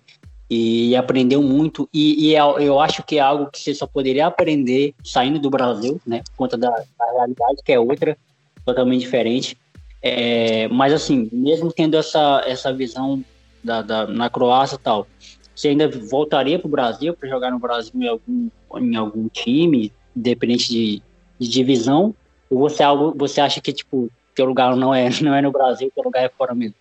[0.49, 1.89] e aprendeu muito.
[1.93, 5.49] E, e, é, eu acho que é algo que você só poderia aprender saindo do
[5.49, 6.21] Brasil, né?
[6.31, 8.17] Por conta da, da realidade, que é outra,
[8.65, 9.57] totalmente diferente.
[10.01, 13.23] É, mas assim, mesmo tendo essa, essa visão
[13.63, 15.07] da, da na Croácia e tal,
[15.55, 19.91] você ainda voltaria para o Brasil para jogar no Brasil em algum, em algum time,
[20.15, 21.01] independente de,
[21.39, 22.13] de divisão?
[22.49, 25.51] Ou você, é algo, você acha que, tipo, teu lugar não é, não é no
[25.51, 26.75] Brasil, teu lugar é fora mesmo?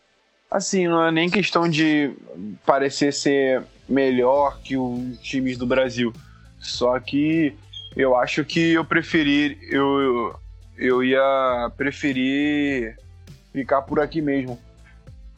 [0.55, 2.13] Assim, não é nem questão de
[2.65, 6.13] parecer ser melhor que os times do Brasil.
[6.61, 7.57] Só que
[7.97, 9.59] eu acho que eu preferir.
[9.69, 10.33] Eu,
[10.79, 12.97] eu ia preferir
[13.53, 14.57] ficar por aqui mesmo.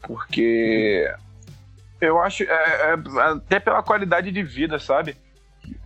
[0.03, 1.11] Porque
[1.99, 2.43] eu acho.
[2.43, 5.17] É, é, até pela qualidade de vida, sabe?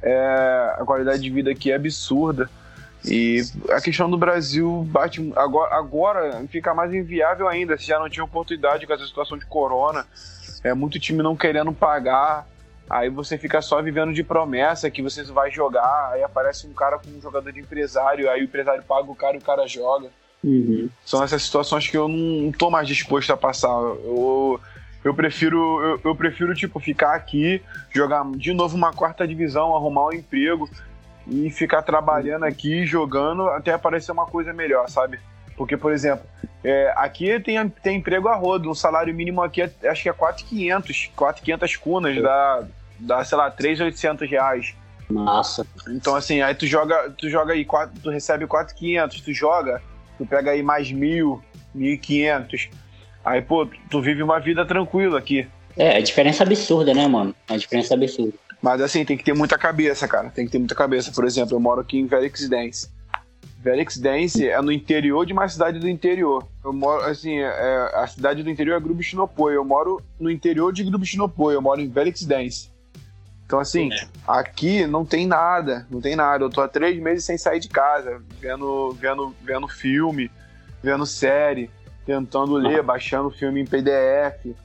[0.02, 2.50] É, a qualidade de vida aqui é absurda.
[3.04, 3.42] E
[3.72, 8.24] a questão do Brasil bate agora, agora fica mais inviável ainda, se já não tinha
[8.24, 10.06] oportunidade com essa situação de corona,
[10.64, 12.48] é muito time não querendo pagar,
[12.88, 17.00] aí você fica só vivendo de promessa que você vai jogar, aí aparece um cara
[17.00, 20.10] com um jogador de empresário, aí o empresário paga o cara e o cara joga.
[20.44, 20.90] Uhum.
[21.06, 23.70] São essas situações que eu não tô mais disposto a passar.
[23.70, 24.60] Eu,
[25.04, 30.08] eu prefiro, eu, eu prefiro tipo ficar aqui, jogar de novo uma quarta divisão, arrumar
[30.08, 30.70] um emprego
[31.28, 35.20] e ficar trabalhando aqui, jogando, até aparecer uma coisa melhor, sabe?
[35.56, 36.26] Porque, por exemplo,
[36.64, 40.14] é, aqui tem, tem emprego a rodo, um salário mínimo aqui é, acho que é
[40.14, 42.22] 4,500, 4,500 cunas, é.
[42.22, 42.64] dá,
[43.00, 44.76] dá, sei lá, 3,800 reais.
[45.10, 45.66] Nossa.
[45.90, 49.82] Então, assim, aí tu joga, tu joga aí, 4, tu recebe 4,500, tu joga,
[50.18, 51.44] tu pega aí mais mil,
[51.76, 52.70] 1.500,
[53.24, 55.48] aí, pô, tu vive uma vida tranquila aqui.
[55.78, 57.36] É, a diferença absurda, né, mano?
[57.48, 58.34] A diferença absurda.
[58.62, 60.30] Mas assim, tem que ter muita cabeça, cara.
[60.30, 61.12] Tem que ter muita cabeça.
[61.12, 62.90] Por exemplo, eu moro aqui em Velix Dance.
[63.58, 66.48] Velix Dance é no interior de uma cidade do interior.
[66.64, 69.56] Eu moro, assim, é, a cidade do interior é Grupo Chinopoi.
[69.56, 71.56] Eu moro no interior de Grupo Chinopoi.
[71.56, 72.70] Eu moro em Velix Dance.
[73.46, 74.08] Então, assim, é.
[74.26, 76.46] aqui não tem nada, não tem nada.
[76.46, 80.32] Eu tô há três meses sem sair de casa, vendo, vendo, vendo filme,
[80.82, 81.70] vendo série,
[82.06, 84.56] tentando ler, baixando filme em PDF.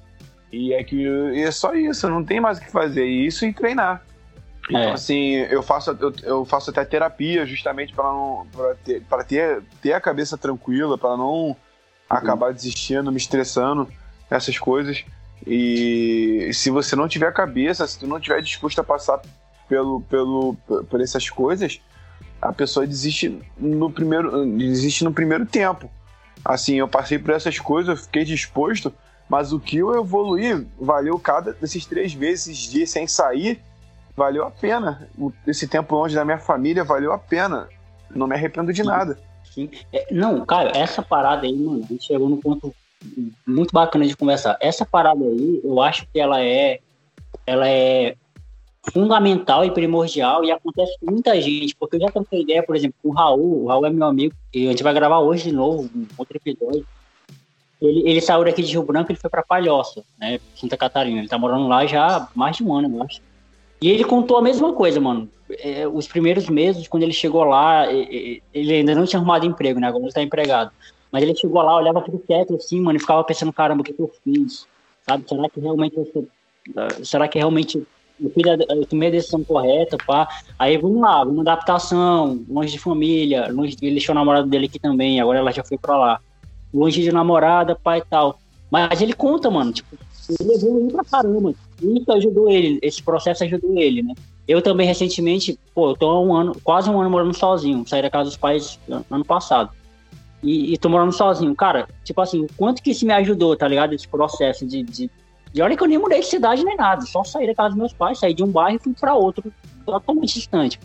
[0.56, 3.04] E é que e é só isso, não tem mais o que fazer.
[3.04, 4.02] Isso e treinar.
[4.68, 4.92] Então, é.
[4.92, 9.62] assim, eu faço, eu, eu, faço até terapia justamente para não pra ter, pra ter,
[9.82, 11.56] ter a cabeça tranquila, para não uhum.
[12.08, 13.86] acabar desistindo, me estressando,
[14.30, 15.04] essas coisas.
[15.46, 19.20] E se você não tiver cabeça, se tu não tiver disposto a passar
[19.68, 20.56] pelo, pelo,
[20.88, 21.80] por essas coisas,
[22.40, 25.90] a pessoa desiste no primeiro, desiste no primeiro tempo.
[26.44, 28.92] Assim, eu passei por essas coisas, eu fiquei disposto,
[29.28, 33.60] mas o que eu evoluí valeu cada desses três meses, dias sem sair,
[34.16, 35.08] valeu a pena.
[35.46, 37.68] Esse tempo longe da minha família valeu a pena.
[38.10, 39.18] Não me arrependo de nada.
[39.44, 39.68] Sim.
[39.92, 42.74] É, não, cara, essa parada aí, mano, a gente chegou num ponto
[43.46, 44.56] muito bacana de conversar.
[44.60, 46.80] Essa parada aí, eu acho que ela é,
[47.46, 48.16] ela é
[48.92, 52.96] fundamental e primordial e acontece com muita gente, porque eu já troquei ideia, por exemplo,
[53.02, 53.64] com o Raul.
[53.64, 56.36] O Raul é meu amigo e a gente vai gravar hoje de novo um outro
[56.36, 56.86] episódio.
[57.80, 61.18] Ele, ele saiu daqui de Rio Branco e foi para Palhoça, né, Santa Catarina.
[61.18, 63.20] Ele tá morando lá já há mais de um ano, eu acho.
[63.80, 65.28] E ele contou a mesma coisa, mano.
[65.60, 69.88] É, os primeiros meses, quando ele chegou lá, ele ainda não tinha arrumado emprego, né?
[69.88, 70.70] Agora ele tá empregado.
[71.12, 73.92] Mas ele chegou lá, olhava tudo quieto assim, mano, e ficava pensando, caramba, o que,
[73.92, 74.66] que eu fiz?
[75.06, 75.24] Sabe?
[75.28, 76.26] Será que realmente eu sou...
[77.04, 77.86] Será que realmente
[78.20, 80.26] eu, fiz a, eu tomei a decisão correta, pá?
[80.58, 83.76] Aí vamos lá, vamos adaptação, longe de família, longe.
[83.80, 86.20] Ele deixou o namorado dele aqui também, agora ela já foi pra lá
[86.78, 88.38] longe de namorada, pai e tal.
[88.70, 89.96] Mas ele conta, mano, tipo,
[90.40, 91.54] ele evoluiu pra caramba.
[91.80, 94.14] Isso ajudou ele, esse processo ajudou ele, né?
[94.48, 98.00] eu também recentemente, pô, eu tô há um ano, quase um ano morando sozinho, saí
[98.00, 98.78] da casa dos pais
[99.10, 99.70] ano passado.
[100.42, 101.54] E, e tô morando sozinho.
[101.56, 103.94] Cara, tipo assim, o quanto que isso me ajudou, tá ligado?
[103.94, 105.10] Esse processo de, de,
[105.52, 105.62] de.
[105.62, 107.92] olha que eu nem mudei de cidade nem nada, só saí da casa dos meus
[107.92, 109.52] pais, saí de um bairro e fui pra outro,
[109.84, 110.78] totalmente distante.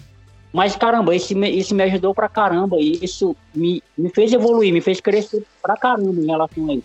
[0.53, 4.73] Mas caramba, isso me, isso me ajudou pra caramba, e isso me, me fez evoluir,
[4.73, 6.83] me fez crescer pra caramba em relação a isso.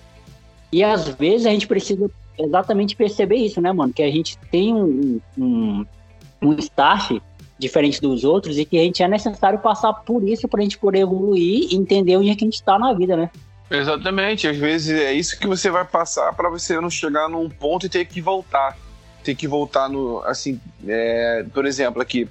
[0.73, 3.93] E às vezes a gente precisa exatamente perceber isso, né, mano?
[3.93, 5.87] Que a gente tem um, um,
[6.43, 7.21] um start
[7.59, 10.79] diferente dos outros e que a gente é necessário passar por isso para a gente
[10.79, 13.31] poder evoluir e entender onde é que a gente está na vida, né?
[13.71, 17.87] Exatamente, às vezes é isso que você vai passar para você não chegar num ponto
[17.87, 18.77] e ter que voltar.
[19.25, 20.23] Ter que voltar no.
[20.23, 22.29] Assim, é, por exemplo, aqui.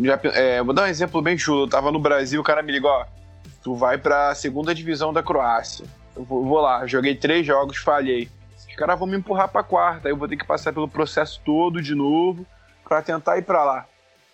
[0.00, 1.64] Já, é, vou dar um exemplo bem chulo.
[1.64, 3.06] Eu tava no Brasil, o cara me ligou: ó,
[3.62, 5.84] tu vai pra segunda divisão da Croácia.
[6.16, 8.28] Eu vou, vou lá, joguei três jogos, falhei.
[8.56, 11.40] Os caras vão me empurrar pra quarta, aí eu vou ter que passar pelo processo
[11.44, 12.46] todo de novo
[12.84, 13.86] para tentar ir para lá.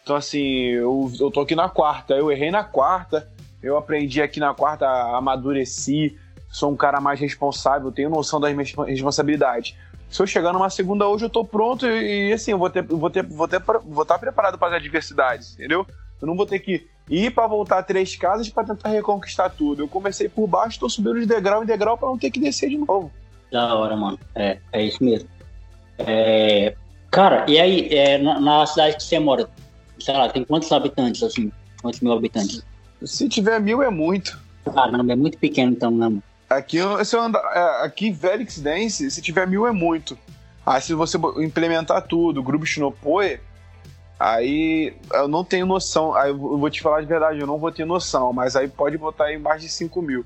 [0.02, 3.26] Então, assim, eu, eu tô aqui na quarta, eu errei na quarta,
[3.62, 4.86] eu aprendi aqui na quarta,
[5.16, 6.18] amadureci,
[6.50, 9.74] sou um cara mais responsável, tenho noção das minhas responsabilidades.
[10.14, 12.82] Se eu chegar numa segunda hoje, eu tô pronto e, e assim, eu vou ter,
[12.82, 15.84] vou ter, vou ter, vou estar preparado para as adversidades, entendeu?
[16.22, 19.82] Eu não vou ter que ir para voltar três casas para tentar reconquistar tudo.
[19.82, 22.70] Eu comecei por baixo, tô subindo de degrau em degrau para não ter que descer
[22.70, 23.10] de novo.
[23.50, 24.16] Da hora, mano.
[24.36, 25.28] É, é isso mesmo.
[25.98, 26.76] É,
[27.10, 29.50] Cara, e aí, é, na, na, cidade que você mora,
[29.98, 31.50] sei lá, tem quantos habitantes, assim?
[31.82, 32.64] Quantos mil habitantes?
[33.04, 34.40] Se tiver mil, é muito.
[34.64, 36.22] Caramba, é muito pequeno então, né, mano?
[36.56, 40.18] Aqui, se eu andar, é, aqui Velix Dance, se tiver mil, é muito.
[40.64, 43.38] Aí, se você implementar tudo, grupo Shinopoe,
[44.18, 46.14] aí eu não tenho noção.
[46.14, 48.96] Aí eu vou te falar de verdade, eu não vou ter noção, mas aí pode
[48.96, 50.24] botar aí mais de 5 mil.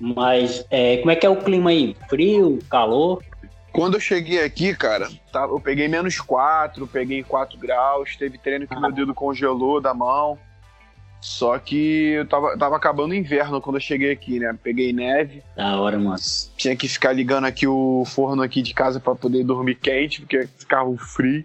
[0.00, 1.96] Mas é, como é que é o clima aí?
[2.08, 3.22] Frio, calor?
[3.72, 8.66] Quando eu cheguei aqui, cara, tá, eu peguei menos 4, peguei 4 graus, teve treino
[8.66, 10.38] que meu dedo congelou da mão.
[11.20, 14.56] Só que eu tava, tava acabando o inverno quando eu cheguei aqui, né?
[14.62, 15.42] Peguei neve.
[15.56, 16.16] Da hora, mano.
[16.56, 20.46] Tinha que ficar ligando aqui o forno aqui de casa para poder dormir quente, porque
[20.58, 21.44] ficava frio.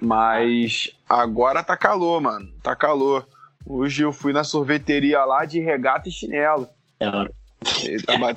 [0.00, 2.48] Mas agora tá calor, mano.
[2.62, 3.26] Tá calor.
[3.66, 6.68] Hoje eu fui na sorveteria lá de regata e chinelo.
[6.98, 7.32] Da hora.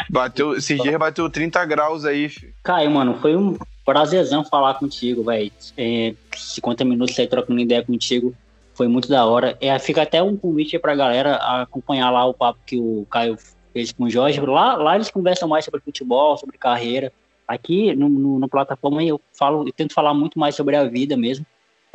[0.09, 2.53] Bateu, esses dias bateu 30 graus aí, filho.
[2.61, 5.51] Caio, mano, foi um prazerzão falar contigo, velho.
[5.77, 8.35] É, 50 minutos aí trocando ideia contigo.
[8.73, 9.57] Foi muito da hora.
[9.61, 13.37] É, fica até um convite pra galera acompanhar lá o papo que o Caio
[13.71, 14.39] fez com o Jorge.
[14.41, 17.11] Lá, lá eles conversam mais sobre futebol, sobre carreira.
[17.47, 21.45] Aqui no, no, no plataforma eu falo, tento falar muito mais sobre a vida mesmo.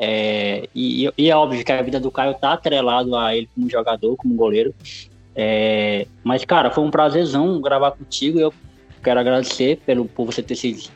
[0.00, 3.68] É, e, e, é óbvio que a vida do Caio tá atrelado a ele como
[3.68, 4.72] jogador, como goleiro.
[5.34, 8.38] É, mas, cara, foi um prazerzão gravar contigo.
[8.38, 8.54] Eu
[9.02, 10.90] quero agradecer pelo, por você ter se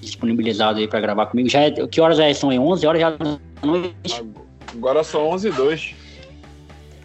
[0.00, 1.48] disponibilizado aí para gravar comigo.
[1.48, 2.32] Já é, que horas é?
[2.34, 4.22] São 11 horas já da noite?
[4.74, 5.94] Agora são 11 e 2.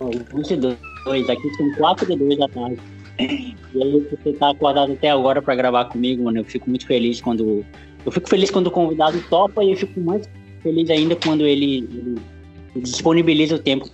[0.01, 1.29] 11 e 2.
[1.29, 2.79] Aqui são 4 e 2 da tarde.
[3.19, 6.39] E aí, você tá acordado até agora para gravar comigo, mano.
[6.39, 7.65] Eu fico muito feliz quando.
[8.05, 10.29] Eu fico feliz quando o convidado topa e eu fico mais
[10.61, 11.87] feliz ainda quando ele,
[12.75, 13.89] ele disponibiliza o tempo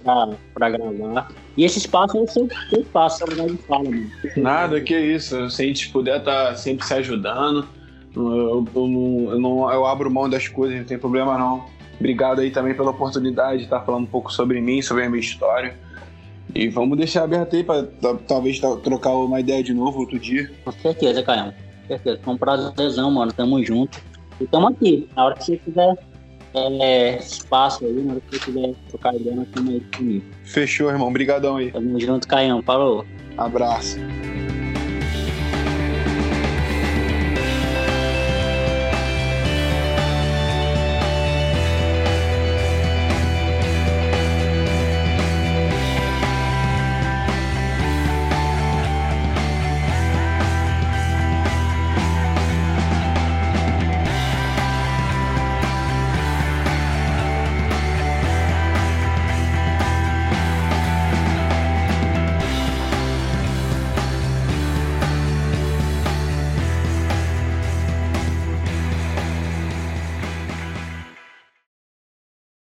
[0.54, 1.32] para gravar.
[1.56, 4.12] E esse espaço é o seu, seu espaço, é o lugar de fala, mano.
[4.38, 5.50] Nada, que isso.
[5.50, 7.68] Se a gente puder estar tá sempre se ajudando,
[8.16, 11.66] eu, eu, eu, não, eu abro mão das coisas, não tem problema não.
[12.04, 15.22] Obrigado aí também pela oportunidade de estar falando um pouco sobre mim, sobre a minha
[15.22, 15.74] história.
[16.54, 17.88] E vamos deixar aberto aí para
[18.28, 20.52] talvez trocar uma ideia de novo outro dia.
[20.66, 21.54] Com certeza, Caio.
[21.54, 22.20] Com certeza.
[22.22, 23.32] Foi um prazerzão, mano.
[23.32, 24.02] Tamo junto.
[24.42, 25.08] E tamo aqui.
[25.16, 25.98] Na hora que você quiser
[26.54, 30.26] é, espaço aí, na hora que você quiser trocar ideia, nós estamos aí comigo.
[30.44, 31.08] Fechou, irmão.
[31.08, 31.72] Obrigadão aí.
[31.72, 32.62] Tamo junto, Caião.
[32.64, 33.06] Falou.
[33.38, 33.98] Abraço.